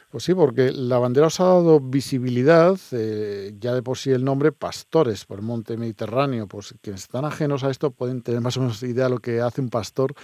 Pues 0.09 0.23
sí, 0.23 0.33
porque 0.33 0.71
la 0.71 0.97
bandera 0.97 1.27
os 1.27 1.39
ha 1.39 1.45
dado 1.45 1.79
visibilidad, 1.79 2.75
eh, 2.91 3.51
ya 3.59 3.75
de 3.75 3.83
por 3.83 3.97
sí 3.97 4.09
el 4.09 4.23
nombre, 4.23 4.51
pastores 4.51 5.25
por 5.25 5.39
el 5.39 5.45
monte 5.45 5.77
Mediterráneo, 5.77 6.47
pues 6.47 6.75
quienes 6.81 7.01
están 7.01 7.25
ajenos 7.25 7.63
a 7.63 7.69
esto 7.69 7.91
pueden 7.91 8.23
tener 8.23 8.41
más 8.41 8.57
o 8.57 8.61
menos 8.61 8.81
idea 8.81 9.05
de 9.05 9.09
lo 9.11 9.19
que 9.19 9.41
hace 9.41 9.61
un 9.61 9.69
pastor, 9.69 10.15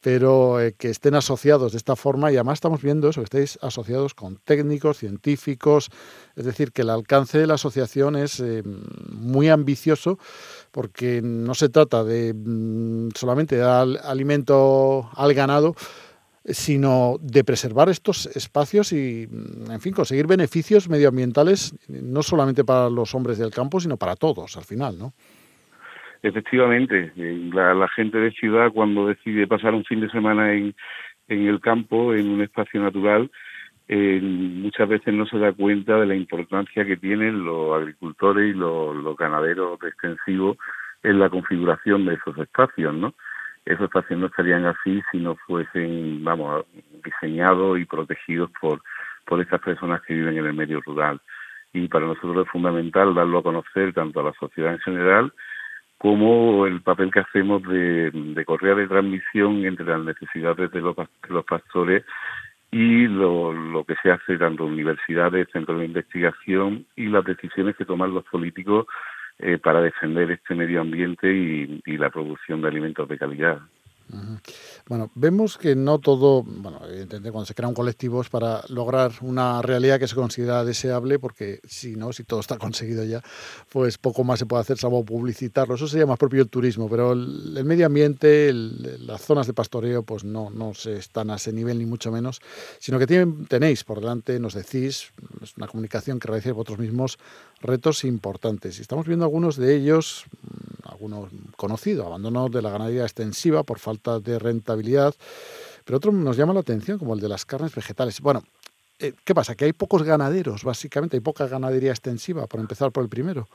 pero 0.00 0.60
eh, 0.60 0.74
que 0.76 0.90
estén 0.90 1.14
asociados 1.14 1.72
de 1.72 1.78
esta 1.78 1.94
forma. 1.94 2.32
Y 2.32 2.34
además 2.34 2.54
estamos 2.54 2.82
viendo 2.82 3.08
eso, 3.08 3.20
que 3.20 3.24
estéis 3.24 3.58
asociados 3.62 4.14
con 4.14 4.38
técnicos, 4.44 4.98
científicos, 4.98 5.90
es 6.34 6.44
decir, 6.44 6.72
que 6.72 6.82
el 6.82 6.90
alcance 6.90 7.38
de 7.38 7.46
la 7.46 7.54
asociación 7.54 8.16
es 8.16 8.40
eh, 8.40 8.62
muy 8.64 9.48
ambicioso 9.48 10.18
porque 10.72 11.20
no 11.22 11.54
se 11.54 11.68
trata 11.68 12.02
de 12.02 12.34
mm, 12.34 13.10
solamente 13.14 13.56
dar 13.56 13.86
alimento 14.04 15.10
al 15.14 15.34
ganado, 15.34 15.74
sino 16.44 17.18
de 17.20 17.44
preservar 17.44 17.88
estos 17.88 18.26
espacios 18.34 18.92
y, 18.92 19.28
mm, 19.30 19.70
en 19.70 19.80
fin, 19.80 19.92
conseguir 19.92 20.26
beneficios 20.26 20.88
medioambientales 20.88 21.76
no 21.88 22.22
solamente 22.22 22.64
para 22.64 22.90
los 22.90 23.14
hombres 23.14 23.38
del 23.38 23.50
campo, 23.50 23.78
sino 23.78 23.96
para 23.96 24.16
todos 24.16 24.56
al 24.56 24.64
final, 24.64 24.98
¿no? 24.98 25.12
Efectivamente, 26.22 27.12
eh, 27.16 27.50
la, 27.52 27.88
gente 27.88 28.18
de 28.18 28.30
ciudad 28.30 28.70
cuando 28.72 29.08
decide 29.08 29.46
pasar 29.48 29.74
un 29.74 29.84
fin 29.84 30.00
de 30.00 30.08
semana 30.08 30.54
en, 30.54 30.74
en 31.26 31.48
el 31.48 31.60
campo, 31.60 32.14
en 32.14 32.28
un 32.28 32.42
espacio 32.42 32.80
natural, 32.80 33.28
eh, 33.88 34.20
muchas 34.22 34.88
veces 34.88 35.12
no 35.12 35.26
se 35.26 35.38
da 35.38 35.52
cuenta 35.52 35.98
de 35.98 36.06
la 36.06 36.14
importancia 36.14 36.84
que 36.84 36.96
tienen 36.96 37.44
los 37.44 37.76
agricultores 37.76 38.54
y 38.54 38.58
los, 38.58 38.94
los 38.96 39.16
ganaderos 39.16 39.78
extensivos 39.82 40.56
en 41.02 41.18
la 41.18 41.28
configuración 41.28 42.06
de 42.06 42.14
esos 42.14 42.36
espacios, 42.38 42.94
¿no? 42.94 43.14
Esos 43.64 43.84
espacios 43.84 44.18
no 44.18 44.26
estarían 44.26 44.66
así 44.66 45.02
si 45.10 45.18
no 45.18 45.36
fuesen, 45.46 46.22
vamos, 46.24 46.64
diseñados 47.04 47.78
y 47.78 47.84
protegidos 47.84 48.50
por, 48.60 48.82
por 49.26 49.40
estas 49.40 49.60
personas 49.60 50.02
que 50.02 50.14
viven 50.14 50.38
en 50.38 50.46
el 50.46 50.54
medio 50.54 50.80
rural. 50.80 51.20
Y 51.72 51.88
para 51.88 52.06
nosotros 52.06 52.44
es 52.44 52.52
fundamental 52.52 53.14
darlo 53.14 53.38
a 53.38 53.42
conocer 53.42 53.92
tanto 53.92 54.20
a 54.20 54.24
la 54.24 54.32
sociedad 54.34 54.72
en 54.72 54.80
general 54.80 55.32
como 55.98 56.66
el 56.66 56.82
papel 56.82 57.12
que 57.12 57.20
hacemos 57.20 57.62
de, 57.62 58.10
de 58.10 58.44
correa 58.44 58.74
de 58.74 58.88
transmisión 58.88 59.64
entre 59.64 59.86
las 59.86 60.00
necesidades 60.00 60.70
de 60.72 60.80
los, 60.80 60.96
de 60.96 61.04
los 61.28 61.44
pastores 61.44 62.04
y 62.72 63.06
lo, 63.06 63.52
lo 63.52 63.84
que 63.84 63.94
se 64.02 64.10
hace 64.10 64.38
tanto 64.38 64.64
universidades, 64.64 65.46
centros 65.52 65.78
de 65.78 65.84
investigación 65.84 66.86
y 66.96 67.06
las 67.06 67.24
decisiones 67.24 67.76
que 67.76 67.84
toman 67.84 68.14
los 68.14 68.24
políticos 68.24 68.86
eh, 69.38 69.58
para 69.58 69.82
defender 69.82 70.30
este 70.30 70.54
medio 70.54 70.80
ambiente 70.80 71.28
y, 71.30 71.82
la 71.98 72.10
producción 72.10 72.62
de 72.62 72.68
alimentos 72.68 73.06
de 73.08 73.18
calidad. 73.18 73.60
Bueno, 74.88 75.10
vemos 75.14 75.56
que 75.56 75.74
no 75.74 75.98
todo, 75.98 76.42
bueno, 76.42 76.80
evidentemente 76.86 77.30
cuando 77.30 77.46
se 77.46 77.54
crea 77.54 77.68
un 77.68 77.74
colectivo 77.74 78.20
es 78.20 78.28
para 78.28 78.62
lograr 78.68 79.12
una 79.20 79.62
realidad 79.62 79.98
que 79.98 80.08
se 80.08 80.14
considera 80.14 80.64
deseable, 80.64 81.18
porque 81.18 81.60
si 81.66 81.96
no, 81.96 82.12
si 82.12 82.24
todo 82.24 82.40
está 82.40 82.58
conseguido 82.58 83.04
ya, 83.04 83.22
pues 83.70 83.98
poco 83.98 84.24
más 84.24 84.38
se 84.38 84.46
puede 84.46 84.60
hacer 84.60 84.78
salvo 84.78 85.04
publicitarlo. 85.04 85.74
Eso 85.74 85.88
sería 85.88 86.06
más 86.06 86.18
propio 86.18 86.40
del 86.40 86.48
turismo, 86.48 86.88
pero 86.88 87.12
el, 87.12 87.64
medio 87.64 87.86
ambiente, 87.86 88.52
las 88.52 89.22
zonas 89.22 89.46
de 89.46 89.54
pastoreo, 89.54 90.02
pues 90.02 90.24
no, 90.24 90.50
no 90.50 90.74
se 90.74 90.96
están 90.96 91.30
a 91.30 91.36
ese 91.36 91.52
nivel 91.52 91.78
ni 91.78 91.86
mucho 91.86 92.10
menos, 92.10 92.40
sino 92.78 92.98
que 92.98 93.06
tienen, 93.06 93.46
tenéis 93.46 93.84
por 93.84 94.00
delante, 94.00 94.38
nos 94.38 94.54
decís, 94.54 95.10
es 95.42 95.56
una 95.56 95.66
comunicación 95.66 96.18
que 96.18 96.28
realizáis 96.28 96.54
vosotros 96.54 96.78
mismos, 96.78 97.18
retos 97.60 98.04
importantes. 98.04 98.78
Y 98.78 98.82
estamos 98.82 99.06
viendo 99.06 99.24
algunos 99.24 99.56
de 99.56 99.74
ellos, 99.76 100.24
algunos 101.02 101.30
conocidos, 101.56 102.06
abandono 102.06 102.48
de 102.48 102.62
la 102.62 102.70
ganadería 102.70 103.02
extensiva 103.02 103.64
por 103.64 103.78
falta 103.78 104.20
de 104.20 104.38
rentabilidad, 104.38 105.14
pero 105.84 105.96
otro 105.96 106.12
nos 106.12 106.36
llama 106.36 106.54
la 106.54 106.60
atención, 106.60 106.98
como 106.98 107.14
el 107.14 107.20
de 107.20 107.28
las 107.28 107.44
carnes 107.44 107.74
vegetales. 107.74 108.20
Bueno, 108.20 108.42
eh, 109.00 109.12
¿qué 109.24 109.34
pasa? 109.34 109.56
Que 109.56 109.64
hay 109.64 109.72
pocos 109.72 110.04
ganaderos, 110.04 110.62
básicamente, 110.62 111.16
hay 111.16 111.20
poca 111.20 111.48
ganadería 111.48 111.90
extensiva, 111.90 112.46
por 112.46 112.60
empezar 112.60 112.92
por 112.92 113.02
el 113.02 113.10
primero. 113.10 113.48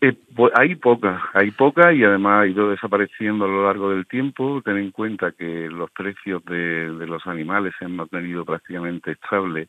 Eh, 0.00 0.14
pues 0.36 0.52
hay 0.54 0.76
poca, 0.76 1.30
hay 1.32 1.50
poca 1.50 1.92
y 1.92 2.04
además 2.04 2.42
ha 2.42 2.46
ido 2.46 2.70
desapareciendo 2.70 3.46
a 3.46 3.48
lo 3.48 3.64
largo 3.64 3.90
del 3.90 4.06
tiempo. 4.06 4.60
Ten 4.62 4.76
en 4.76 4.90
cuenta 4.90 5.32
que 5.32 5.68
los 5.70 5.90
precios 5.90 6.44
de, 6.44 6.92
de 6.92 7.06
los 7.06 7.26
animales 7.26 7.72
se 7.78 7.86
han 7.86 7.96
mantenido 7.96 8.44
prácticamente 8.44 9.12
estables 9.12 9.68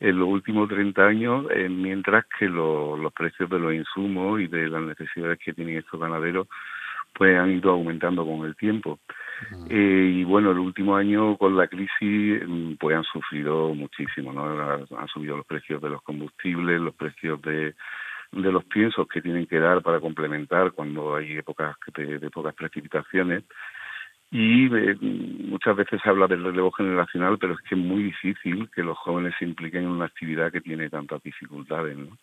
en 0.00 0.18
los 0.18 0.28
últimos 0.28 0.68
30 0.68 1.06
años, 1.06 1.46
eh, 1.50 1.68
mientras 1.68 2.24
que 2.38 2.46
los 2.48 3.12
precios 3.12 3.48
de 3.48 3.58
los 3.58 3.72
insumos 3.72 4.40
y 4.40 4.46
de 4.46 4.68
las 4.68 4.82
necesidades 4.82 5.38
que 5.38 5.52
tienen 5.52 5.78
estos 5.78 6.00
ganaderos 6.00 6.48
pues 7.14 7.38
han 7.38 7.50
ido 7.50 7.70
aumentando 7.70 8.26
con 8.26 8.44
el 8.46 8.54
tiempo. 8.56 8.98
Eh, 9.70 10.10
y 10.16 10.24
bueno, 10.24 10.50
el 10.50 10.58
último 10.58 10.96
año 10.96 11.36
con 11.38 11.56
la 11.56 11.66
crisis 11.66 12.42
mm, 12.46 12.74
pues 12.78 12.96
han 12.96 13.04
sufrido 13.04 13.74
muchísimo, 13.74 14.32
¿no? 14.32 14.44
Han 14.44 15.08
subido 15.08 15.38
los 15.38 15.46
precios 15.46 15.80
de 15.80 15.90
los 15.90 16.02
combustibles, 16.02 16.78
los 16.78 16.94
precios 16.94 17.40
de, 17.40 17.74
de 18.32 18.52
los 18.52 18.64
piensos 18.64 19.08
que 19.08 19.22
tienen 19.22 19.46
que 19.46 19.58
dar 19.58 19.82
para 19.82 20.00
complementar 20.00 20.72
cuando 20.72 21.16
hay 21.16 21.38
épocas 21.38 21.74
de, 21.96 22.18
de 22.18 22.30
pocas 22.30 22.54
precipitaciones 22.54 23.44
y 24.30 24.66
eh, 24.74 24.96
muchas 25.00 25.76
veces 25.76 26.00
se 26.02 26.08
habla 26.08 26.26
del 26.26 26.44
relevo 26.44 26.72
generacional, 26.72 27.38
pero 27.38 27.54
es 27.54 27.60
que 27.60 27.74
es 27.74 27.80
muy 27.80 28.02
difícil 28.02 28.68
que 28.74 28.82
los 28.82 28.98
jóvenes 28.98 29.34
se 29.38 29.44
impliquen 29.44 29.84
en 29.84 29.90
una 29.90 30.06
actividad 30.06 30.50
que 30.50 30.60
tiene 30.60 30.90
tantas 30.90 31.22
dificultades, 31.22 31.96
¿no? 31.96 32.16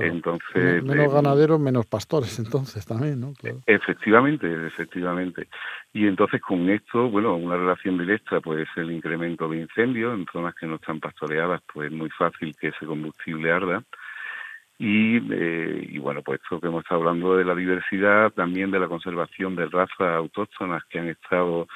Entonces, 0.00 0.82
menos 0.82 1.06
eh, 1.06 1.14
ganaderos, 1.14 1.60
menos 1.60 1.86
pastores, 1.86 2.38
entonces 2.38 2.86
también, 2.86 3.20
¿no? 3.20 3.34
Efectivamente, 3.66 4.66
efectivamente. 4.66 5.48
Y 5.92 6.06
entonces 6.06 6.40
con 6.40 6.68
esto, 6.70 7.10
bueno, 7.10 7.36
una 7.36 7.56
relación 7.56 7.98
directa, 7.98 8.40
pues 8.40 8.66
el 8.76 8.90
incremento 8.90 9.48
de 9.48 9.58
incendios 9.58 10.18
en 10.18 10.26
zonas 10.32 10.54
que 10.54 10.66
no 10.66 10.76
están 10.76 11.00
pastoreadas, 11.00 11.60
pues 11.72 11.90
es 11.90 11.96
muy 11.96 12.10
fácil 12.10 12.56
que 12.56 12.68
ese 12.68 12.86
combustible 12.86 13.52
arda 13.52 13.82
y, 14.78 15.16
eh, 15.32 15.86
y 15.90 15.98
bueno, 15.98 16.22
pues 16.22 16.40
que 16.48 16.66
hemos 16.66 16.82
estado 16.82 17.02
hablando 17.02 17.36
de 17.36 17.44
la 17.44 17.54
diversidad, 17.54 18.32
también 18.32 18.70
de 18.70 18.80
la 18.80 18.88
conservación 18.88 19.54
de 19.54 19.66
razas 19.66 20.00
autóctonas 20.00 20.82
que 20.86 20.98
han 20.98 21.08
estado 21.08 21.68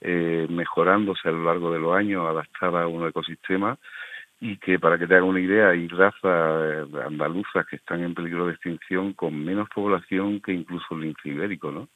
eh, 0.00 0.46
mejorándose 0.50 1.28
a 1.28 1.32
lo 1.32 1.44
largo 1.44 1.72
de 1.72 1.78
los 1.78 1.94
años, 1.94 2.26
adaptadas 2.26 2.84
a 2.84 2.86
un 2.86 3.06
ecosistema, 3.06 3.78
y 4.40 4.56
que 4.56 4.78
para 4.78 4.98
que 4.98 5.06
te 5.06 5.14
haga 5.14 5.24
una 5.24 5.40
idea, 5.40 5.68
hay 5.68 5.86
razas 5.88 6.22
eh, 6.24 6.84
andaluzas 7.06 7.66
que 7.66 7.76
están 7.76 8.02
en 8.02 8.14
peligro 8.14 8.46
de 8.46 8.52
extinción 8.52 9.12
con 9.12 9.44
menos 9.44 9.68
población 9.68 10.40
que 10.40 10.52
incluso 10.52 10.94
el 10.94 11.02
lince 11.02 11.28
ibérico, 11.28 11.70
¿no? 11.70 11.88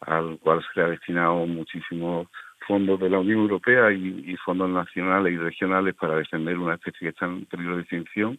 al 0.00 0.38
cual 0.38 0.62
se 0.62 0.80
le 0.80 0.86
ha 0.86 0.90
destinado 0.90 1.46
muchísimos 1.46 2.28
fondos 2.66 2.98
de 3.00 3.10
la 3.10 3.18
Unión 3.18 3.40
Europea 3.40 3.92
y, 3.92 4.24
y 4.26 4.36
fondos 4.36 4.70
nacionales 4.70 5.32
y 5.32 5.36
regionales 5.36 5.94
para 5.94 6.16
defender 6.16 6.58
una 6.58 6.74
especie 6.74 7.00
que 7.00 7.08
está 7.08 7.26
en 7.26 7.44
peligro 7.46 7.76
de 7.76 7.82
extinción 7.82 8.38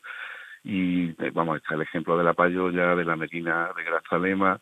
y 0.64 1.10
eh, 1.10 1.32
vamos, 1.34 1.58
está 1.58 1.76
el 1.76 1.82
ejemplo 1.82 2.18
de 2.18 2.24
la 2.24 2.34
payoya, 2.34 2.96
de 2.96 3.06
la 3.06 3.16
merina 3.16 3.70
de 3.76 3.84
grazalema, 3.84 4.62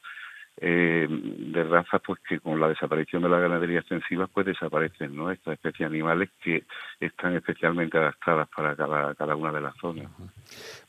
eh, 0.58 1.08
de 1.10 1.64
razas 1.64 2.02
pues 2.06 2.20
que 2.28 2.40
con 2.40 2.60
la 2.60 2.68
desaparición 2.68 3.24
de 3.24 3.30
la 3.30 3.40
ganadería 3.40 3.80
extensiva 3.80 4.28
pues 4.28 4.46
desaparecen, 4.46 5.16
¿no? 5.16 5.32
Estas 5.32 5.54
especies 5.54 5.88
animales 5.88 6.30
que 6.44 6.66
están 7.00 7.36
especialmente 7.36 7.98
adaptadas 7.98 8.48
para 8.56 8.76
cada, 8.76 9.16
cada 9.16 9.36
una 9.36 9.52
de 9.52 9.62
las 9.62 9.76
zonas. 9.78 10.12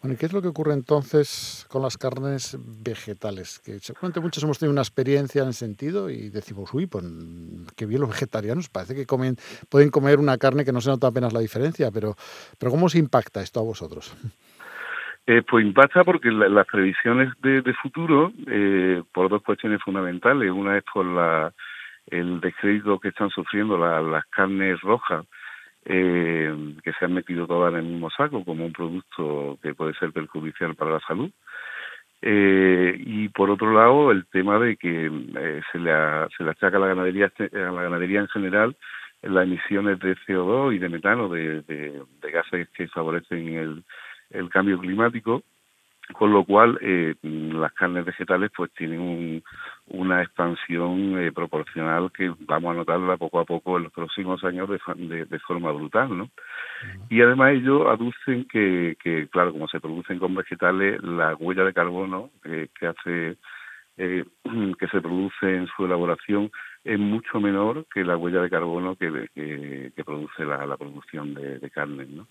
Bueno, 0.02 0.14
¿y 0.14 0.16
qué 0.16 0.26
es 0.26 0.33
lo 0.33 0.42
que 0.42 0.48
ocurre 0.48 0.75
entonces 0.75 1.64
con 1.70 1.81
las 1.81 1.96
carnes 1.96 2.59
vegetales? 2.61 3.61
Que 3.61 3.79
seguramente 3.79 4.20
muchos 4.20 4.42
hemos 4.42 4.59
tenido 4.59 4.72
una 4.72 4.83
experiencia 4.83 5.42
en 5.42 5.51
ese 5.51 5.61
sentido 5.61 6.11
y 6.11 6.29
decimos, 6.29 6.75
uy, 6.75 6.87
pues 6.87 7.05
qué 7.77 7.87
bien 7.87 8.01
los 8.01 8.11
vegetarianos, 8.11 8.68
parece 8.68 8.94
que 8.94 9.07
comen, 9.07 9.37
pueden 9.68 9.90
comer 9.90 10.18
una 10.18 10.37
carne 10.38 10.64
que 10.64 10.72
no 10.72 10.81
se 10.81 10.90
nota 10.90 11.07
apenas 11.07 11.33
la 11.33 11.40
diferencia, 11.40 11.90
pero, 11.90 12.16
pero 12.59 12.72
¿cómo 12.72 12.88
se 12.88 12.98
impacta 12.98 13.40
esto 13.40 13.61
a 13.61 13.62
vosotros? 13.62 14.14
Eh, 15.24 15.42
pues 15.48 15.64
impacta 15.64 16.02
porque 16.02 16.30
las 16.32 16.66
previsiones 16.66 17.32
de, 17.40 17.62
futuro, 17.74 18.32
eh, 18.48 19.02
por 19.12 19.28
dos 19.28 19.42
cuestiones 19.42 19.80
fundamentales. 19.82 20.50
Una 20.50 20.76
es 20.78 20.85
por 20.92 21.06
la, 21.06 21.52
el 22.08 22.40
descrédito 22.40 22.98
que 22.98 23.08
están 23.08 23.30
sufriendo 23.30 23.78
las 23.78 24.26
carnes 24.26 24.80
rojas, 24.80 25.24
eh, 25.85 26.74
que 26.82 26.92
se 26.92 27.04
han 27.04 27.14
metido 27.14 27.46
todas 27.46 27.72
en 27.72 27.80
el 27.80 27.85
mismo 27.85 28.11
saco 28.11 28.44
como 28.44 28.66
un 28.66 28.72
producto 28.72 29.58
que 29.62 29.74
puede 29.74 29.94
ser 29.94 30.12
perjudicial 30.12 30.74
para 30.74 30.92
la 30.92 31.00
salud. 31.00 31.30
Eh, 32.20 32.94
y 32.98 33.28
por 33.28 33.50
otro 33.50 33.72
lado, 33.72 34.11
el 34.11 34.26
tema 34.26 34.58
de 34.58 34.76
que 34.76 35.08
se, 35.70 35.78
le 35.78 35.92
se 36.37 36.44
le 36.44 36.50
achaca 36.50 36.76
a 36.78 36.80
la 36.80 36.87
ganadería, 36.88 37.32
a 37.38 37.70
la 37.72 37.82
ganadería 37.82 38.20
en 38.20 38.28
general 38.28 38.76
las 39.22 39.44
emisiones 39.44 40.00
de 40.00 40.16
CO2 40.16 40.74
y 40.74 40.78
de 40.78 40.88
metano, 40.88 41.28
de, 41.28 41.62
de, 41.62 42.02
de 42.20 42.30
gases 42.32 42.68
que 42.70 42.88
favorecen 42.88 43.54
el 43.54 43.85
el 44.33 44.49
cambio 44.51 44.79
climático, 44.79 45.42
con 46.12 46.33
lo 46.33 46.45
cual 46.45 46.79
eh, 46.83 47.14
las 47.23 47.73
carnes 47.73 48.05
vegetales 48.05 48.51
pues 48.55 48.71
tienen 48.73 49.01
un, 49.01 49.42
una 49.87 50.23
expansión 50.23 51.18
eh, 51.18 51.33
proporcional 51.33 52.11
que 52.12 52.33
vamos 52.40 52.73
a 52.73 52.79
notarla 52.79 53.16
poco 53.16 53.38
a 53.38 53.45
poco 53.45 53.77
en 53.77 53.85
los 53.85 53.92
próximos 53.92 54.42
años 54.45 54.68
de, 54.68 55.25
de, 55.25 55.38
forma 55.38 55.71
brutal, 55.73 56.16
¿no? 56.16 56.29
Y 57.09 57.23
además 57.23 57.53
ellos 57.53 57.87
aducen 57.87 58.47
que, 58.47 58.97
que, 59.03 59.29
claro, 59.29 59.53
como 59.53 59.68
se 59.68 59.81
producen 59.81 60.18
con 60.18 60.35
vegetales, 60.35 61.03
la 61.03 61.35
huella 61.37 61.64
de 61.64 61.73
carbono 61.73 62.31
que 62.42 62.87
hace 62.87 63.37
eh, 63.97 64.25
que 64.79 64.88
se 64.88 65.01
produce 65.01 65.57
en 65.57 65.66
su 65.68 65.85
elaboración 65.85 66.51
es 66.85 66.99
mucho 66.99 67.40
menor 67.40 67.87
que 67.92 68.05
la 68.05 68.16
huella 68.16 68.42
de 68.42 68.51
carbono 68.51 68.97
que, 68.97 69.29
que, 69.35 70.05
produce 70.05 70.45
la, 70.45 70.66
la 70.66 70.77
producción 70.77 71.35
de, 71.35 71.59
de 71.59 71.71
carne, 71.71 72.07
¿no? 72.07 72.27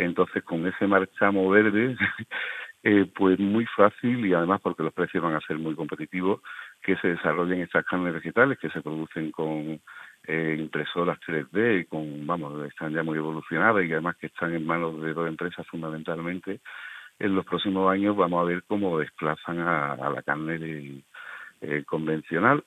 Entonces, 0.00 0.42
con 0.44 0.66
ese 0.66 0.86
marchamo 0.86 1.50
verde, 1.50 1.96
eh, 2.82 3.06
pues 3.14 3.38
muy 3.38 3.66
fácil 3.66 4.24
y 4.24 4.32
además 4.32 4.60
porque 4.62 4.82
los 4.82 4.94
precios 4.94 5.22
van 5.22 5.34
a 5.34 5.40
ser 5.40 5.58
muy 5.58 5.74
competitivos, 5.74 6.40
que 6.82 6.96
se 6.96 7.08
desarrollen 7.08 7.60
estas 7.60 7.84
carnes 7.84 8.14
vegetales 8.14 8.58
que 8.58 8.70
se 8.70 8.80
producen 8.80 9.30
con 9.30 9.80
eh, 10.26 10.56
impresoras 10.58 11.18
3D 11.20 11.82
y 11.82 11.84
con, 11.84 12.26
vamos, 12.26 12.66
están 12.66 12.94
ya 12.94 13.02
muy 13.02 13.18
evolucionadas 13.18 13.84
y 13.84 13.92
además 13.92 14.16
que 14.16 14.28
están 14.28 14.54
en 14.54 14.66
manos 14.66 15.02
de 15.02 15.12
dos 15.12 15.28
empresas 15.28 15.66
fundamentalmente. 15.66 16.60
En 17.18 17.34
los 17.34 17.44
próximos 17.44 17.92
años 17.92 18.16
vamos 18.16 18.40
a 18.40 18.48
ver 18.48 18.62
cómo 18.66 18.98
desplazan 18.98 19.58
a, 19.58 20.08
la 20.08 20.22
carne 20.22 21.02
eh, 21.60 21.84
convencional 21.84 22.64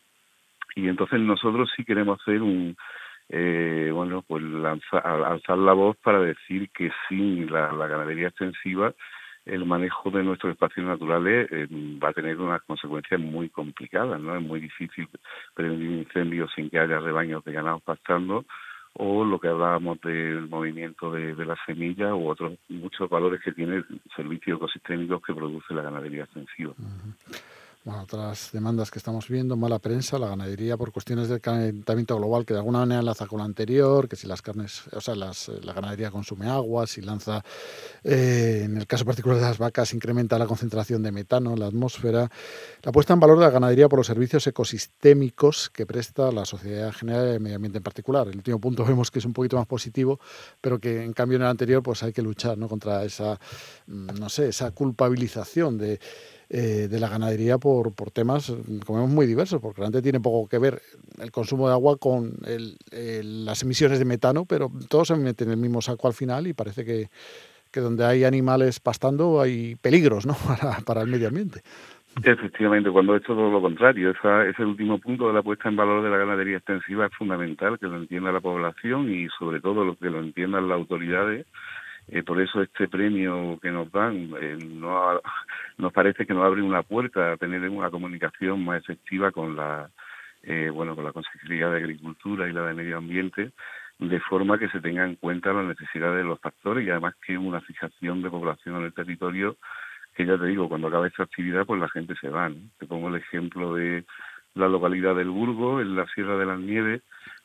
y 0.75 0.87
entonces 0.87 1.19
nosotros 1.19 1.71
sí 1.75 1.83
queremos 1.83 2.21
hacer 2.21 2.43
un 2.43 2.75
eh, 3.35 3.89
bueno, 3.91 4.21
pues 4.21 4.43
lanzar, 4.43 5.03
alzar 5.07 5.57
la 5.57 5.73
voz 5.73 5.97
para 5.97 6.19
decir 6.19 6.69
que 6.69 6.91
sin 7.09 7.51
la, 7.51 7.67
ganadería 7.87 8.27
extensiva 8.27 8.93
el 9.45 9.65
manejo 9.65 10.11
de 10.11 10.21
nuestros 10.23 10.53
espacios 10.53 10.85
naturales 10.85 11.49
eh, 11.51 11.67
va 11.71 12.09
a 12.09 12.13
tener 12.13 12.39
unas 12.39 12.61
consecuencias 12.61 13.19
muy 13.19 13.49
complicadas, 13.49 14.21
¿no? 14.21 14.35
Es 14.35 14.41
muy 14.43 14.59
difícil 14.59 15.09
prevenir 15.55 15.91
incendios 15.91 16.51
sin 16.55 16.69
que 16.69 16.77
haya 16.77 16.99
rebaños 16.99 17.43
de 17.43 17.53
ganado 17.53 17.79
pastando 17.79 18.45
o 18.93 19.25
lo 19.25 19.39
que 19.39 19.47
hablábamos 19.47 19.99
del 20.01 20.47
movimiento 20.47 21.11
de, 21.11 21.33
de 21.33 21.45
la 21.45 21.57
semilla 21.65 22.13
u 22.13 22.29
otros 22.29 22.59
muchos 22.69 23.09
valores 23.09 23.41
que 23.43 23.51
tiene 23.51 23.83
servicios 24.15 24.57
ecosistémicos 24.57 25.23
que 25.23 25.33
produce 25.33 25.73
la 25.73 25.81
ganadería 25.81 26.25
extensiva. 26.25 26.73
Bueno, 27.85 28.03
otras 28.03 28.51
demandas 28.53 28.89
que 28.91 28.97
estamos 28.97 29.27
viendo, 29.27 29.57
mala 29.57 29.77
prensa, 29.77 30.17
la 30.17 30.29
ganadería 30.29 30.77
por 30.77 30.93
cuestiones 30.93 31.27
del 31.27 31.41
calentamiento 31.41 32.15
global, 32.15 32.45
que 32.45 32.53
de 32.53 32.59
alguna 32.59 32.79
manera 32.79 33.01
enlaza 33.01 33.27
con 33.27 33.39
la 33.39 33.43
anterior, 33.43 34.07
que 34.07 34.15
si 34.15 34.25
las 34.25 34.41
carnes, 34.41 34.83
o 34.93 35.01
sea, 35.01 35.15
las, 35.15 35.49
la 35.49 35.73
ganadería 35.73 36.09
consume 36.09 36.47
agua, 36.47 36.87
si 36.87 37.01
lanza, 37.01 37.43
eh, 38.05 38.61
en 38.63 38.77
el 38.77 38.87
caso 38.87 39.03
particular 39.03 39.37
de 39.37 39.43
las 39.43 39.57
vacas, 39.57 39.93
incrementa 39.93 40.39
la 40.39 40.47
concentración 40.47 41.03
de 41.03 41.11
metano 41.11 41.51
en 41.51 41.59
la 41.59 41.65
atmósfera. 41.65 42.31
La 42.83 42.93
puesta 42.93 43.15
en 43.15 43.19
valor 43.19 43.37
de 43.37 43.43
la 43.43 43.51
ganadería 43.51 43.89
por 43.89 43.99
los 43.99 44.07
servicios 44.07 44.47
ecosistémicos 44.47 45.69
que 45.69 45.85
presta 45.85 46.31
la 46.31 46.45
sociedad 46.45 46.93
general 46.93 47.27
y 47.27 47.31
el 47.31 47.39
medio 47.41 47.57
ambiente 47.57 47.79
en 47.79 47.83
particular. 47.83 48.29
El 48.29 48.37
último 48.37 48.59
punto 48.59 48.85
vemos 48.87 49.11
que 49.11 49.19
es 49.19 49.25
un 49.25 49.33
poquito 49.33 49.57
más 49.57 49.67
positivo, 49.67 50.21
pero 50.61 50.79
que 50.79 51.03
en 51.03 51.11
cambio 51.11 51.35
en 51.35 51.41
el 51.41 51.49
anterior 51.49 51.83
pues 51.83 52.01
hay 52.01 52.13
que 52.13 52.21
luchar 52.21 52.57
¿no? 52.57 52.69
contra 52.69 53.03
esa, 53.03 53.37
mm, 53.87 54.07
no 54.17 54.29
sé, 54.29 54.47
esa 54.47 54.71
culpabilización 54.71 55.77
de 55.77 55.99
eh, 56.55 56.87
de 56.87 56.99
la 56.99 57.09
ganadería 57.09 57.57
por, 57.57 57.95
por 57.95 58.11
temas, 58.11 58.55
como 58.85 58.99
vemos, 58.99 59.09
muy 59.09 59.25
diversos, 59.25 59.59
porque 59.59 59.79
realmente 59.81 60.03
tiene 60.03 60.19
poco 60.19 60.47
que 60.47 60.59
ver 60.59 60.83
el 61.19 61.31
consumo 61.31 61.67
de 61.67 61.73
agua 61.73 61.97
con 61.97 62.31
las 62.43 63.63
emisiones 63.63 63.97
de 63.97 64.05
metano, 64.05 64.45
pero 64.45 64.69
todos 64.87 65.07
se 65.07 65.15
meten 65.15 65.47
en 65.47 65.53
el 65.53 65.57
mismo 65.57 65.81
saco 65.81 66.07
al 66.07 66.13
final 66.13 66.45
y 66.45 66.53
parece 66.53 66.85
que, 66.85 67.07
que 67.71 67.79
donde 67.79 68.05
hay 68.05 68.23
animales 68.23 68.79
pastando 68.79 69.41
hay 69.41 69.73
peligros 69.77 70.27
¿no? 70.27 70.35
para, 70.85 71.01
el 71.01 71.07
medio 71.07 71.29
ambiente. 71.29 71.61
Efectivamente, 72.23 72.91
cuando 72.91 73.15
es 73.15 73.23
todo 73.23 73.49
lo 73.49 73.59
contrario, 73.59 74.11
esa, 74.11 74.45
ese 74.45 74.63
último 74.63 74.99
punto 74.99 75.29
de 75.29 75.33
la 75.33 75.41
puesta 75.41 75.69
en 75.69 75.75
valor 75.75 76.03
de 76.03 76.11
la 76.11 76.17
ganadería 76.17 76.57
extensiva 76.57 77.07
es 77.07 77.15
fundamental, 77.15 77.79
que 77.79 77.87
lo 77.87 77.97
entienda 77.97 78.31
la 78.31 78.41
población 78.41 79.11
y 79.11 79.27
sobre 79.39 79.59
todo 79.59 79.83
lo 79.83 79.95
que 79.95 80.11
lo 80.11 80.19
entiendan 80.19 80.67
las 80.67 80.77
autoridades. 80.77 81.47
Eh, 82.07 82.23
por 82.23 82.41
eso 82.41 82.61
este 82.61 82.87
premio 82.87 83.57
que 83.61 83.71
nos 83.71 83.91
dan 83.91 84.31
eh, 84.39 84.57
no 84.61 85.21
nos 85.77 85.93
parece 85.93 86.25
que 86.25 86.33
nos 86.33 86.43
abre 86.43 86.61
una 86.61 86.83
puerta 86.83 87.31
a 87.33 87.37
tener 87.37 87.67
una 87.69 87.89
comunicación 87.89 88.63
más 88.63 88.81
efectiva 88.81 89.31
con 89.31 89.55
la 89.55 89.89
eh, 90.43 90.69
bueno 90.69 90.95
con 90.95 91.05
la 91.05 91.13
Consejería 91.13 91.69
de 91.69 91.77
Agricultura 91.77 92.47
y 92.47 92.53
la 92.53 92.65
de 92.65 92.73
Medio 92.73 92.97
Ambiente 92.97 93.51
de 93.99 94.19
forma 94.19 94.57
que 94.57 94.69
se 94.69 94.81
tenga 94.81 95.05
en 95.05 95.15
cuenta 95.15 95.53
las 95.53 95.65
necesidades 95.65 96.17
de 96.17 96.23
los 96.23 96.39
factores 96.39 96.85
y 96.85 96.89
además 96.89 97.15
que 97.25 97.37
una 97.37 97.61
fijación 97.61 98.21
de 98.21 98.29
población 98.29 98.77
en 98.77 98.83
el 98.83 98.93
territorio 98.93 99.55
que 100.15 100.25
ya 100.25 100.37
te 100.37 100.45
digo, 100.45 100.69
cuando 100.69 100.87
acaba 100.87 101.07
esta 101.07 101.23
actividad, 101.23 101.65
pues 101.65 101.81
la 101.81 101.89
gente 101.89 102.13
se 102.21 102.29
va. 102.29 102.51
Te 102.77 102.85
pongo 102.85 103.09
el 103.09 103.15
ejemplo 103.15 103.73
de 103.73 104.05
la 104.53 104.67
localidad 104.67 105.15
del 105.15 105.29
Burgo, 105.29 105.81
en 105.81 105.95
la 105.95 106.05
Sierra 106.07 106.37
de 106.37 106.45
las 106.45 106.59
Nieves, 106.59 107.01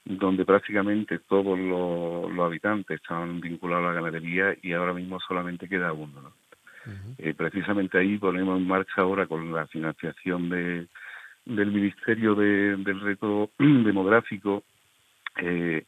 donde 0.09 0.47
prácticamente 0.47 1.18
todos 1.18 1.59
los, 1.59 2.38
habitantes 2.38 2.99
estaban 2.99 3.40
vinculados 3.40 3.85
a 3.85 3.88
la 3.88 3.94
ganadería 3.94 4.57
y 4.62 4.73
ahora 4.73 4.94
mismo 4.94 5.21
solamente 5.21 5.68
queda 5.68 5.92
uno. 5.92 6.33
Eh, 7.18 7.35
precisamente 7.35 7.99
ahí 7.99 8.16
ponemos 8.16 8.59
en 8.59 8.66
marcha 8.66 9.03
ahora 9.03 9.27
con 9.27 9.53
la 9.53 9.66
financiación 9.66 10.49
de, 10.49 10.87
del 11.44 11.71
Ministerio 11.71 12.35
del 12.35 13.01
Reto 13.01 13.51
Demográfico 13.59 14.64
eh, 15.37 15.85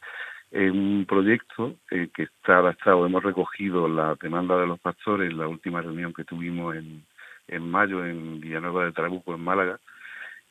un 0.51 1.05
proyecto 1.07 1.77
eh, 1.89 2.09
que 2.13 2.23
está 2.23 2.57
adaptado. 2.57 3.05
Hemos 3.07 3.23
recogido 3.23 3.87
la 3.87 4.15
demanda 4.21 4.55
de 4.57 4.67
los 4.67 4.79
pastores 4.79 5.31
en 5.31 5.39
la 5.39 5.47
última 5.47 5.81
reunión 5.81 6.13
que 6.13 6.25
tuvimos 6.25 6.75
en, 6.75 7.03
en 7.47 7.71
mayo 7.71 8.05
en 8.05 8.39
Villanueva 8.39 8.85
de 8.85 8.91
Trabuco, 8.91 9.33
en 9.33 9.41
Málaga. 9.41 9.79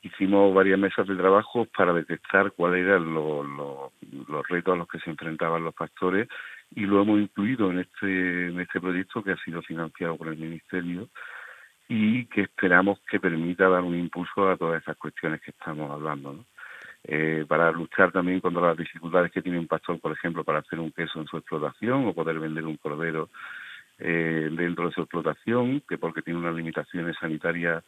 Hicimos 0.02 0.54
varias 0.54 0.78
mesas 0.78 1.06
de 1.06 1.16
trabajo 1.16 1.66
para 1.76 1.92
detectar 1.92 2.52
cuáles 2.52 2.86
eran 2.86 3.12
los, 3.12 3.46
los, 4.28 4.48
retos 4.48 4.74
a 4.74 4.78
los 4.78 4.88
que 4.88 4.98
se 4.98 5.10
enfrentaban 5.10 5.62
los 5.62 5.74
pastores 5.74 6.28
y 6.74 6.86
lo 6.86 7.02
hemos 7.02 7.20
incluido 7.20 7.70
en 7.70 7.80
este, 7.80 8.46
en 8.46 8.60
este 8.60 8.80
proyecto 8.80 9.22
que 9.22 9.32
ha 9.32 9.36
sido 9.44 9.60
financiado 9.62 10.16
por 10.16 10.28
el 10.28 10.38
Ministerio 10.38 11.08
y 11.88 12.24
que 12.26 12.42
esperamos 12.42 13.00
que 13.10 13.20
permita 13.20 13.68
dar 13.68 13.82
un 13.82 13.96
impulso 13.96 14.48
a 14.48 14.56
todas 14.56 14.80
esas 14.80 14.96
cuestiones 14.96 15.40
que 15.42 15.50
estamos 15.50 15.90
hablando. 15.90 16.44
eh, 17.04 17.44
para 17.48 17.70
luchar 17.72 18.12
también 18.12 18.40
contra 18.40 18.62
las 18.62 18.76
dificultades 18.76 19.32
que 19.32 19.42
tiene 19.42 19.58
un 19.58 19.66
pastor, 19.66 19.98
por 20.00 20.12
ejemplo, 20.12 20.44
para 20.44 20.58
hacer 20.60 20.78
un 20.78 20.92
queso 20.92 21.18
en 21.20 21.26
su 21.26 21.38
explotación 21.38 22.06
o 22.06 22.12
poder 22.12 22.38
vender 22.38 22.66
un 22.66 22.76
cordero 22.76 23.30
eh, 23.98 24.48
dentro 24.52 24.86
de 24.86 24.92
su 24.92 25.02
explotación, 25.02 25.82
que 25.88 25.98
porque 25.98 26.22
tiene 26.22 26.40
unas 26.40 26.54
limitaciones 26.54 27.16
sanitarias 27.18 27.84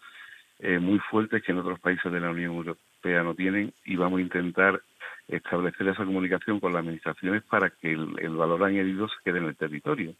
eh, 0.62 0.78
muy 0.78 1.00
fuertes 1.10 1.42
que 1.42 1.50
en 1.50 1.58
otros 1.58 1.80
países 1.80 2.10
de 2.12 2.20
la 2.20 2.30
Unión 2.30 2.54
Europea 2.54 3.22
no 3.24 3.34
tienen 3.34 3.74
y 3.84 3.96
vamos 3.96 4.18
a 4.18 4.22
intentar 4.22 4.80
establecer 5.26 5.88
esa 5.88 6.04
comunicación 6.04 6.60
con 6.60 6.72
las 6.72 6.80
administraciones 6.80 7.42
para 7.42 7.70
que 7.70 7.90
el, 7.90 8.36
valor 8.36 8.62
añadido 8.62 9.08
se 9.08 9.14
quede 9.24 9.38
en 9.38 9.46
el 9.46 9.56
territorio, 9.56 10.14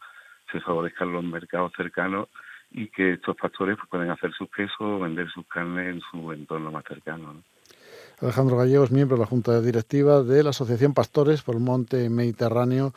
se 0.51 0.61
favorezcan 0.61 1.13
los 1.13 1.23
mercados 1.23 1.73
cercanos 1.77 2.29
y 2.73 2.89
que 2.89 3.13
estos 3.13 3.37
pastores 3.37 3.77
pues, 3.77 3.89
puedan 3.89 4.11
hacer 4.11 4.33
sus 4.33 4.51
quesos 4.51 4.81
o 4.81 4.99
vender 4.99 5.31
sus 5.31 5.47
carnes 5.47 5.95
en 5.95 6.01
su 6.11 6.33
entorno 6.33 6.73
más 6.73 6.85
cercano. 6.89 7.35
¿no? 7.35 7.43
Alejandro 8.21 8.57
Gallegos, 8.57 8.91
miembro 8.91 9.17
de 9.17 9.21
la 9.23 9.27
Junta 9.27 9.61
Directiva 9.61 10.25
de 10.25 10.43
la 10.43 10.51
Asociación 10.51 10.93
Pastores 10.93 11.43
por 11.43 11.55
el 11.55 11.61
Monte 11.61 12.11
Mediterráneo, 12.11 12.95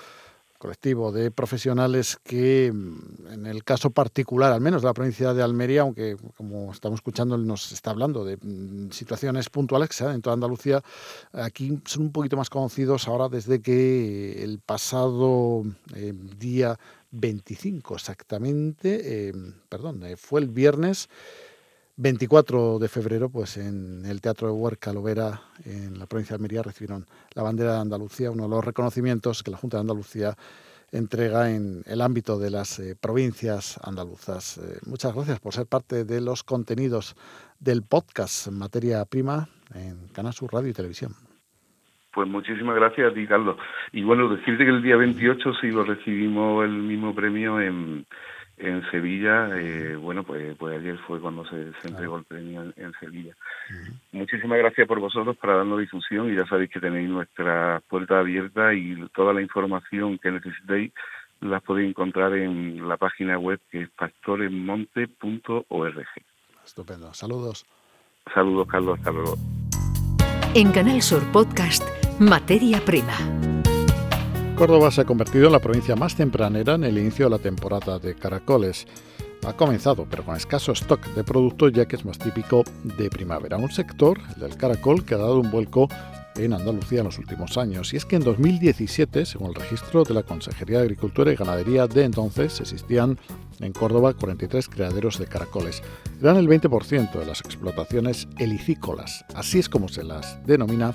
colectivo 0.57 1.11
de 1.11 1.31
profesionales 1.31 2.17
que, 2.23 2.71
mm, 2.73 3.33
en 3.33 3.45
el 3.45 3.63
caso 3.63 3.89
particular, 3.89 4.51
al 4.51 4.61
menos 4.61 4.81
de 4.81 4.87
la 4.87 4.93
provincia 4.93 5.33
de 5.33 5.43
Almería, 5.43 5.81
aunque 5.81 6.17
como 6.37 6.71
estamos 6.71 6.97
escuchando, 6.97 7.37
nos 7.37 7.71
está 7.71 7.91
hablando 7.91 8.23
de 8.23 8.37
mm, 8.37 8.91
situaciones 8.91 9.49
puntuales 9.49 9.89
que 9.89 9.95
se 9.95 10.05
dan 10.05 10.15
en 10.15 10.21
toda 10.21 10.33
Andalucía, 10.33 10.83
aquí 11.33 11.79
son 11.85 12.03
un 12.03 12.11
poquito 12.11 12.37
más 12.37 12.49
conocidos 12.49 13.07
ahora 13.07 13.29
desde 13.29 13.61
que 13.61 14.43
el 14.43 14.59
pasado 14.59 15.63
eh, 15.95 16.13
día 16.37 16.77
25 17.11 17.95
exactamente, 17.95 19.29
eh, 19.29 19.33
perdón, 19.69 20.03
eh, 20.05 20.17
fue 20.17 20.41
el 20.41 20.49
viernes, 20.49 21.09
24 21.97 22.77
de 22.79 22.89
febrero, 22.89 23.29
pues 23.29 23.55
en 23.55 24.05
el 24.05 24.19
Teatro 24.19 24.47
de 24.47 24.53
Huerca 24.53 24.91
Lovera, 24.91 25.41
en 25.63 25.97
la 25.97 26.05
provincia 26.05 26.33
de 26.33 26.37
Almería, 26.37 26.61
recibieron 26.61 27.05
la 27.33 27.43
bandera 27.43 27.73
de 27.73 27.79
Andalucía, 27.79 28.31
uno 28.31 28.43
de 28.43 28.49
los 28.49 28.65
reconocimientos 28.65 29.43
que 29.43 29.51
la 29.51 29.57
Junta 29.57 29.77
de 29.77 29.81
Andalucía 29.81 30.35
entrega 30.91 31.51
en 31.51 31.83
el 31.85 32.01
ámbito 32.01 32.37
de 32.37 32.51
las 32.51 32.79
eh, 32.79 32.95
provincias 33.01 33.79
andaluzas. 33.83 34.57
Eh, 34.57 34.79
muchas 34.85 35.15
gracias 35.15 35.39
por 35.39 35.53
ser 35.53 35.67
parte 35.67 36.03
de 36.03 36.19
los 36.19 36.43
contenidos 36.43 37.15
del 37.59 37.83
podcast 37.83 38.49
Materia 38.49 39.03
Prima 39.05 39.47
en 39.73 40.09
Canal 40.13 40.33
Sur 40.33 40.53
Radio 40.53 40.69
y 40.69 40.73
Televisión. 40.73 41.13
Pues 42.13 42.29
muchísimas 42.29 42.75
gracias 42.75 43.11
a 43.11 43.13
ti, 43.13 43.25
Carlos. 43.27 43.57
Y 43.91 44.03
bueno, 44.03 44.29
decirte 44.29 44.63
que 44.63 44.69
el 44.69 44.81
día 44.81 44.95
28 44.95 45.53
sí 45.59 45.67
lo 45.67 45.83
recibimos 45.83 46.63
el 46.63 46.71
mismo 46.71 47.13
premio 47.13 47.59
en 47.59 48.05
en 48.57 48.89
Sevilla, 48.89 49.49
eh, 49.57 49.95
bueno, 49.95 50.23
pues, 50.23 50.55
pues 50.57 50.79
ayer 50.79 50.97
fue 50.99 51.19
cuando 51.19 51.45
se, 51.45 51.71
entregó 51.83 52.17
el 52.17 52.23
premio 52.23 52.73
en, 52.75 52.93
Sevilla. 52.99 53.35
Muchísimas 54.11 54.59
gracias 54.59 54.87
por 54.87 54.99
vosotros 54.99 55.35
para 55.37 55.57
darnos 55.57 55.79
difusión 55.79 56.31
y 56.31 56.35
ya 56.35 56.45
sabéis 56.47 56.69
que 56.69 56.79
tenéis 56.79 57.09
nuestra 57.09 57.81
puerta 57.89 58.19
abierta 58.19 58.73
y 58.73 58.95
toda 59.13 59.33
la 59.33 59.41
información 59.41 60.17
que 60.19 60.31
necesitéis 60.31 60.93
las 61.41 61.61
podéis 61.61 61.89
encontrar 61.89 62.33
en 62.33 62.87
la 62.87 62.95
página 62.97 63.37
web 63.37 63.59
que 63.69 63.81
es 63.83 63.89
pastoresmonte.org. 63.91 66.05
Estupendo. 66.63 67.13
Saludos. 67.13 67.65
Saludos, 68.33 68.67
Carlos. 68.67 68.97
Hasta 68.99 69.11
luego. 69.11 69.35
En 70.55 70.71
Canal 70.71 71.01
Sur 71.01 71.23
Podcast, 71.31 71.83
Materia 72.19 72.79
Prima. 72.85 73.17
Córdoba 74.55 74.89
se 74.89 75.01
ha 75.01 75.05
convertido 75.05 75.47
en 75.47 75.51
la 75.51 75.59
provincia 75.59 75.97
más 75.97 76.15
tempranera 76.15 76.75
en 76.75 76.85
el 76.85 76.97
inicio 76.97 77.25
de 77.25 77.31
la 77.31 77.39
temporada 77.39 77.99
de 77.99 78.15
caracoles. 78.15 78.87
Ha 79.45 79.53
comenzado, 79.53 80.07
pero 80.09 80.23
con 80.23 80.37
escaso 80.37 80.71
stock 80.71 81.05
de 81.13 81.25
producto 81.25 81.67
ya 81.67 81.85
que 81.85 81.97
es 81.97 82.05
más 82.05 82.17
típico 82.17 82.63
de 82.83 83.09
primavera. 83.09 83.57
Un 83.57 83.69
sector, 83.69 84.17
el 84.33 84.41
del 84.41 84.55
caracol, 84.55 85.03
que 85.03 85.13
ha 85.13 85.17
dado 85.17 85.41
un 85.41 85.51
vuelco 85.51 85.89
en 86.37 86.53
Andalucía 86.53 86.99
en 86.99 87.05
los 87.05 87.19
últimos 87.19 87.57
años. 87.57 87.93
Y 87.93 87.97
es 87.97 88.05
que 88.05 88.15
en 88.15 88.23
2017, 88.23 89.25
según 89.25 89.49
el 89.49 89.55
registro 89.55 90.05
de 90.05 90.13
la 90.13 90.23
Consejería 90.23 90.77
de 90.77 90.85
Agricultura 90.85 91.33
y 91.33 91.35
Ganadería 91.35 91.87
de 91.87 92.05
entonces, 92.05 92.61
existían 92.61 93.19
en 93.59 93.73
Córdoba 93.73 94.13
43 94.13 94.69
criaderos 94.69 95.19
de 95.19 95.27
caracoles. 95.27 95.83
Eran 96.21 96.37
el 96.37 96.47
20% 96.47 97.11
de 97.11 97.25
las 97.25 97.41
explotaciones 97.41 98.29
helicícolas, 98.37 99.25
así 99.35 99.59
es 99.59 99.67
como 99.67 99.89
se 99.89 100.03
las 100.03 100.41
denomina, 100.45 100.93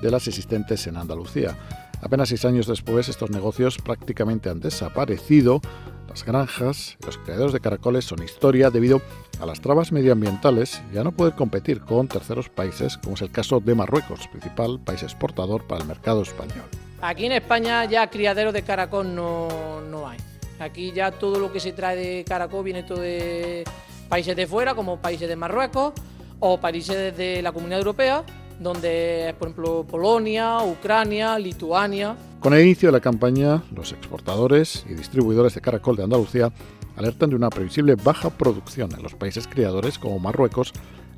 de 0.00 0.10
las 0.10 0.26
existentes 0.26 0.86
en 0.86 0.96
Andalucía. 0.96 1.56
Apenas 2.04 2.28
seis 2.28 2.44
años 2.44 2.66
después, 2.66 3.08
estos 3.08 3.30
negocios 3.30 3.78
prácticamente 3.78 4.50
han 4.50 4.60
desaparecido. 4.60 5.62
Las 6.06 6.22
granjas 6.22 6.98
los 7.06 7.16
criaderos 7.16 7.54
de 7.54 7.60
caracoles 7.60 8.04
son 8.04 8.22
historia 8.22 8.68
debido 8.68 9.00
a 9.40 9.46
las 9.46 9.62
trabas 9.62 9.90
medioambientales 9.90 10.82
y 10.92 10.98
a 10.98 11.02
no 11.02 11.12
poder 11.12 11.34
competir 11.34 11.80
con 11.80 12.06
terceros 12.06 12.50
países, 12.50 12.98
como 12.98 13.14
es 13.14 13.22
el 13.22 13.30
caso 13.30 13.58
de 13.58 13.74
Marruecos, 13.74 14.28
principal 14.28 14.80
país 14.80 15.02
exportador 15.02 15.66
para 15.66 15.80
el 15.80 15.88
mercado 15.88 16.20
español. 16.20 16.66
Aquí 17.00 17.24
en 17.24 17.32
España 17.32 17.86
ya 17.86 18.10
criaderos 18.10 18.52
de 18.52 18.60
caracol 18.60 19.14
no, 19.14 19.80
no 19.90 20.06
hay. 20.06 20.18
Aquí 20.58 20.92
ya 20.92 21.10
todo 21.10 21.40
lo 21.40 21.50
que 21.54 21.58
se 21.58 21.72
trae 21.72 21.96
de 21.96 22.24
caracol 22.24 22.64
viene 22.64 22.82
todo 22.82 23.00
de 23.00 23.64
países 24.10 24.36
de 24.36 24.46
fuera, 24.46 24.74
como 24.74 24.98
países 24.98 25.26
de 25.26 25.36
Marruecos 25.36 25.94
o 26.38 26.60
países 26.60 27.16
de 27.16 27.40
la 27.40 27.52
Comunidad 27.52 27.78
Europea 27.78 28.24
donde, 28.60 29.34
por 29.38 29.48
ejemplo, 29.48 29.84
Polonia, 29.88 30.58
Ucrania, 30.62 31.38
Lituania. 31.38 32.16
Con 32.40 32.54
el 32.54 32.62
inicio 32.62 32.88
de 32.88 32.92
la 32.92 33.00
campaña, 33.00 33.62
los 33.74 33.92
exportadores 33.92 34.84
y 34.88 34.94
distribuidores 34.94 35.54
de 35.54 35.60
caracol 35.60 35.96
de 35.96 36.04
Andalucía 36.04 36.52
alertan 36.96 37.30
de 37.30 37.36
una 37.36 37.50
previsible 37.50 37.94
baja 37.96 38.30
producción 38.30 38.92
en 38.94 39.02
los 39.02 39.14
países 39.14 39.48
criadores 39.48 39.98
como 39.98 40.18
Marruecos 40.18 40.72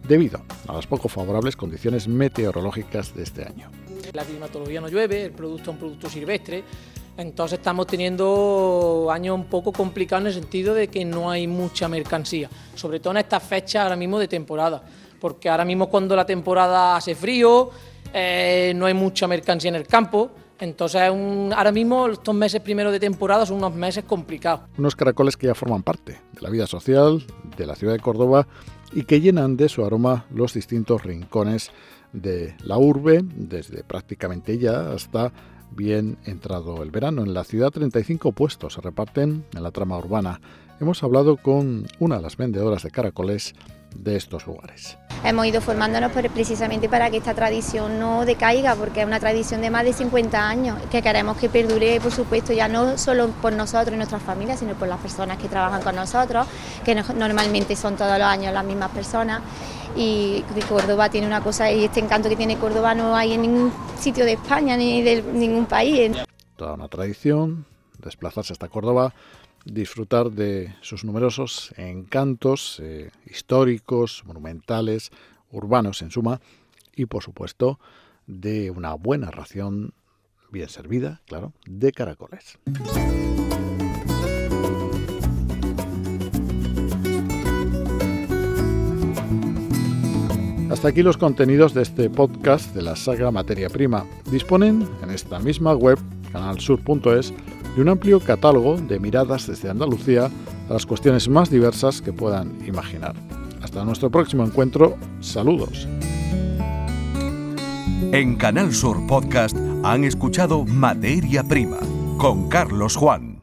debido 0.06 0.40
a 0.68 0.74
las 0.74 0.86
poco 0.86 1.08
favorables 1.08 1.56
condiciones 1.56 2.08
meteorológicas 2.08 3.14
de 3.14 3.24
este 3.24 3.44
año. 3.44 3.70
La 4.12 4.24
climatología 4.24 4.80
no 4.80 4.88
llueve, 4.88 5.24
el 5.24 5.32
producto 5.32 5.62
es 5.62 5.68
un 5.68 5.78
producto 5.78 6.08
silvestre, 6.08 6.62
entonces 7.16 7.58
estamos 7.58 7.86
teniendo 7.86 9.08
años 9.10 9.34
un 9.34 9.46
poco 9.46 9.72
complicados 9.72 10.22
en 10.22 10.26
el 10.28 10.34
sentido 10.34 10.74
de 10.74 10.88
que 10.88 11.04
no 11.04 11.30
hay 11.30 11.46
mucha 11.46 11.88
mercancía, 11.88 12.48
sobre 12.74 13.00
todo 13.00 13.12
en 13.12 13.18
estas 13.18 13.42
fechas 13.42 13.82
ahora 13.82 13.96
mismo 13.96 14.18
de 14.18 14.28
temporada 14.28 14.82
porque 15.26 15.48
ahora 15.48 15.64
mismo 15.64 15.88
cuando 15.88 16.14
la 16.14 16.24
temporada 16.24 16.94
hace 16.94 17.16
frío, 17.16 17.70
eh, 18.14 18.72
no 18.76 18.86
hay 18.86 18.94
mucha 18.94 19.26
mercancía 19.26 19.70
en 19.70 19.74
el 19.74 19.88
campo, 19.88 20.30
entonces, 20.60 21.02
ahora 21.02 21.72
mismo, 21.72 22.06
estos 22.06 22.32
meses 22.32 22.60
primeros 22.60 22.92
de 22.92 23.00
temporada 23.00 23.44
son 23.44 23.56
unos 23.56 23.74
meses 23.74 24.04
complicados. 24.04 24.60
Unos 24.78 24.94
caracoles 24.94 25.36
que 25.36 25.48
ya 25.48 25.56
forman 25.56 25.82
parte 25.82 26.20
de 26.32 26.40
la 26.40 26.48
vida 26.48 26.68
social 26.68 27.26
de 27.56 27.66
la 27.66 27.74
ciudad 27.74 27.92
de 27.92 27.98
Córdoba 27.98 28.46
y 28.92 29.02
que 29.02 29.20
llenan 29.20 29.56
de 29.56 29.68
su 29.68 29.84
aroma 29.84 30.26
los 30.32 30.54
distintos 30.54 31.02
rincones 31.02 31.72
de 32.12 32.54
la 32.62 32.78
urbe, 32.78 33.22
desde 33.24 33.82
prácticamente 33.82 34.58
ya 34.58 34.92
hasta 34.92 35.32
bien 35.72 36.18
entrado 36.24 36.84
el 36.84 36.92
verano. 36.92 37.24
En 37.24 37.34
la 37.34 37.42
ciudad 37.42 37.72
35 37.72 38.30
puestos 38.30 38.74
se 38.74 38.80
reparten 38.80 39.44
en 39.52 39.62
la 39.64 39.72
trama 39.72 39.98
urbana. 39.98 40.40
Hemos 40.80 41.02
hablado 41.02 41.36
con 41.36 41.88
una 41.98 42.18
de 42.18 42.22
las 42.22 42.36
vendedoras 42.36 42.84
de 42.84 42.92
caracoles 42.92 43.54
de 44.02 44.16
estos 44.16 44.46
lugares. 44.46 44.96
Hemos 45.24 45.46
ido 45.46 45.60
formándonos 45.60 46.12
precisamente 46.12 46.88
para 46.88 47.10
que 47.10 47.16
esta 47.16 47.34
tradición 47.34 47.98
no 47.98 48.24
decaiga, 48.24 48.76
porque 48.76 49.00
es 49.00 49.06
una 49.06 49.18
tradición 49.18 49.60
de 49.60 49.70
más 49.70 49.84
de 49.84 49.92
50 49.92 50.48
años, 50.48 50.78
que 50.90 51.02
queremos 51.02 51.36
que 51.36 51.48
perdure, 51.48 52.00
por 52.00 52.12
supuesto, 52.12 52.52
ya 52.52 52.68
no 52.68 52.96
solo 52.98 53.28
por 53.42 53.52
nosotros 53.52 53.94
y 53.94 53.96
nuestras 53.96 54.22
familias, 54.22 54.60
sino 54.60 54.74
por 54.74 54.88
las 54.88 55.00
personas 55.00 55.38
que 55.38 55.48
trabajan 55.48 55.82
con 55.82 55.96
nosotros, 55.96 56.46
que 56.84 56.94
normalmente 56.94 57.74
son 57.74 57.96
todos 57.96 58.18
los 58.18 58.26
años 58.26 58.52
las 58.52 58.64
mismas 58.64 58.90
personas. 58.90 59.40
Y 59.96 60.44
Córdoba 60.68 61.08
tiene 61.08 61.26
una 61.26 61.40
cosa, 61.40 61.72
y 61.72 61.84
este 61.84 62.00
encanto 62.00 62.28
que 62.28 62.36
tiene 62.36 62.58
Córdoba 62.58 62.94
no 62.94 63.16
hay 63.16 63.32
en 63.32 63.42
ningún 63.42 63.72
sitio 63.98 64.24
de 64.24 64.34
España 64.34 64.76
ni 64.76 65.02
de 65.02 65.22
ningún 65.22 65.66
país. 65.66 66.12
Toda 66.56 66.74
una 66.74 66.88
tradición, 66.88 67.64
desplazarse 67.98 68.52
hasta 68.52 68.68
Córdoba 68.68 69.14
disfrutar 69.66 70.30
de 70.30 70.74
sus 70.80 71.04
numerosos 71.04 71.74
encantos 71.76 72.80
eh, 72.82 73.10
históricos, 73.26 74.22
monumentales, 74.24 75.10
urbanos 75.50 76.02
en 76.02 76.10
suma, 76.10 76.40
y 76.94 77.06
por 77.06 77.22
supuesto 77.22 77.78
de 78.26 78.70
una 78.70 78.94
buena 78.94 79.30
ración 79.30 79.92
bien 80.50 80.68
servida, 80.68 81.20
claro, 81.26 81.52
de 81.66 81.92
caracoles. 81.92 82.58
Hasta 90.70 90.88
aquí 90.88 91.02
los 91.02 91.16
contenidos 91.16 91.74
de 91.74 91.82
este 91.82 92.10
podcast 92.10 92.74
de 92.74 92.82
la 92.82 92.96
saga 92.96 93.30
Materia 93.30 93.70
Prima. 93.70 94.04
Disponen 94.30 94.86
en 95.02 95.10
esta 95.10 95.38
misma 95.38 95.74
web, 95.74 95.98
canalsur.es, 96.32 97.32
y 97.76 97.80
un 97.80 97.88
amplio 97.88 98.20
catálogo 98.20 98.76
de 98.76 98.98
miradas 98.98 99.46
desde 99.46 99.70
Andalucía 99.70 100.30
a 100.68 100.72
las 100.72 100.86
cuestiones 100.86 101.28
más 101.28 101.50
diversas 101.50 102.00
que 102.00 102.12
puedan 102.12 102.66
imaginar. 102.66 103.14
Hasta 103.62 103.84
nuestro 103.84 104.10
próximo 104.10 104.44
encuentro, 104.44 104.96
saludos. 105.20 105.86
En 108.12 108.36
Canal 108.36 108.72
Sur 108.72 109.06
Podcast 109.06 109.56
han 109.84 110.04
escuchado 110.04 110.64
Materia 110.64 111.42
Prima 111.44 111.78
con 112.18 112.48
Carlos 112.48 112.96
Juan. 112.96 113.35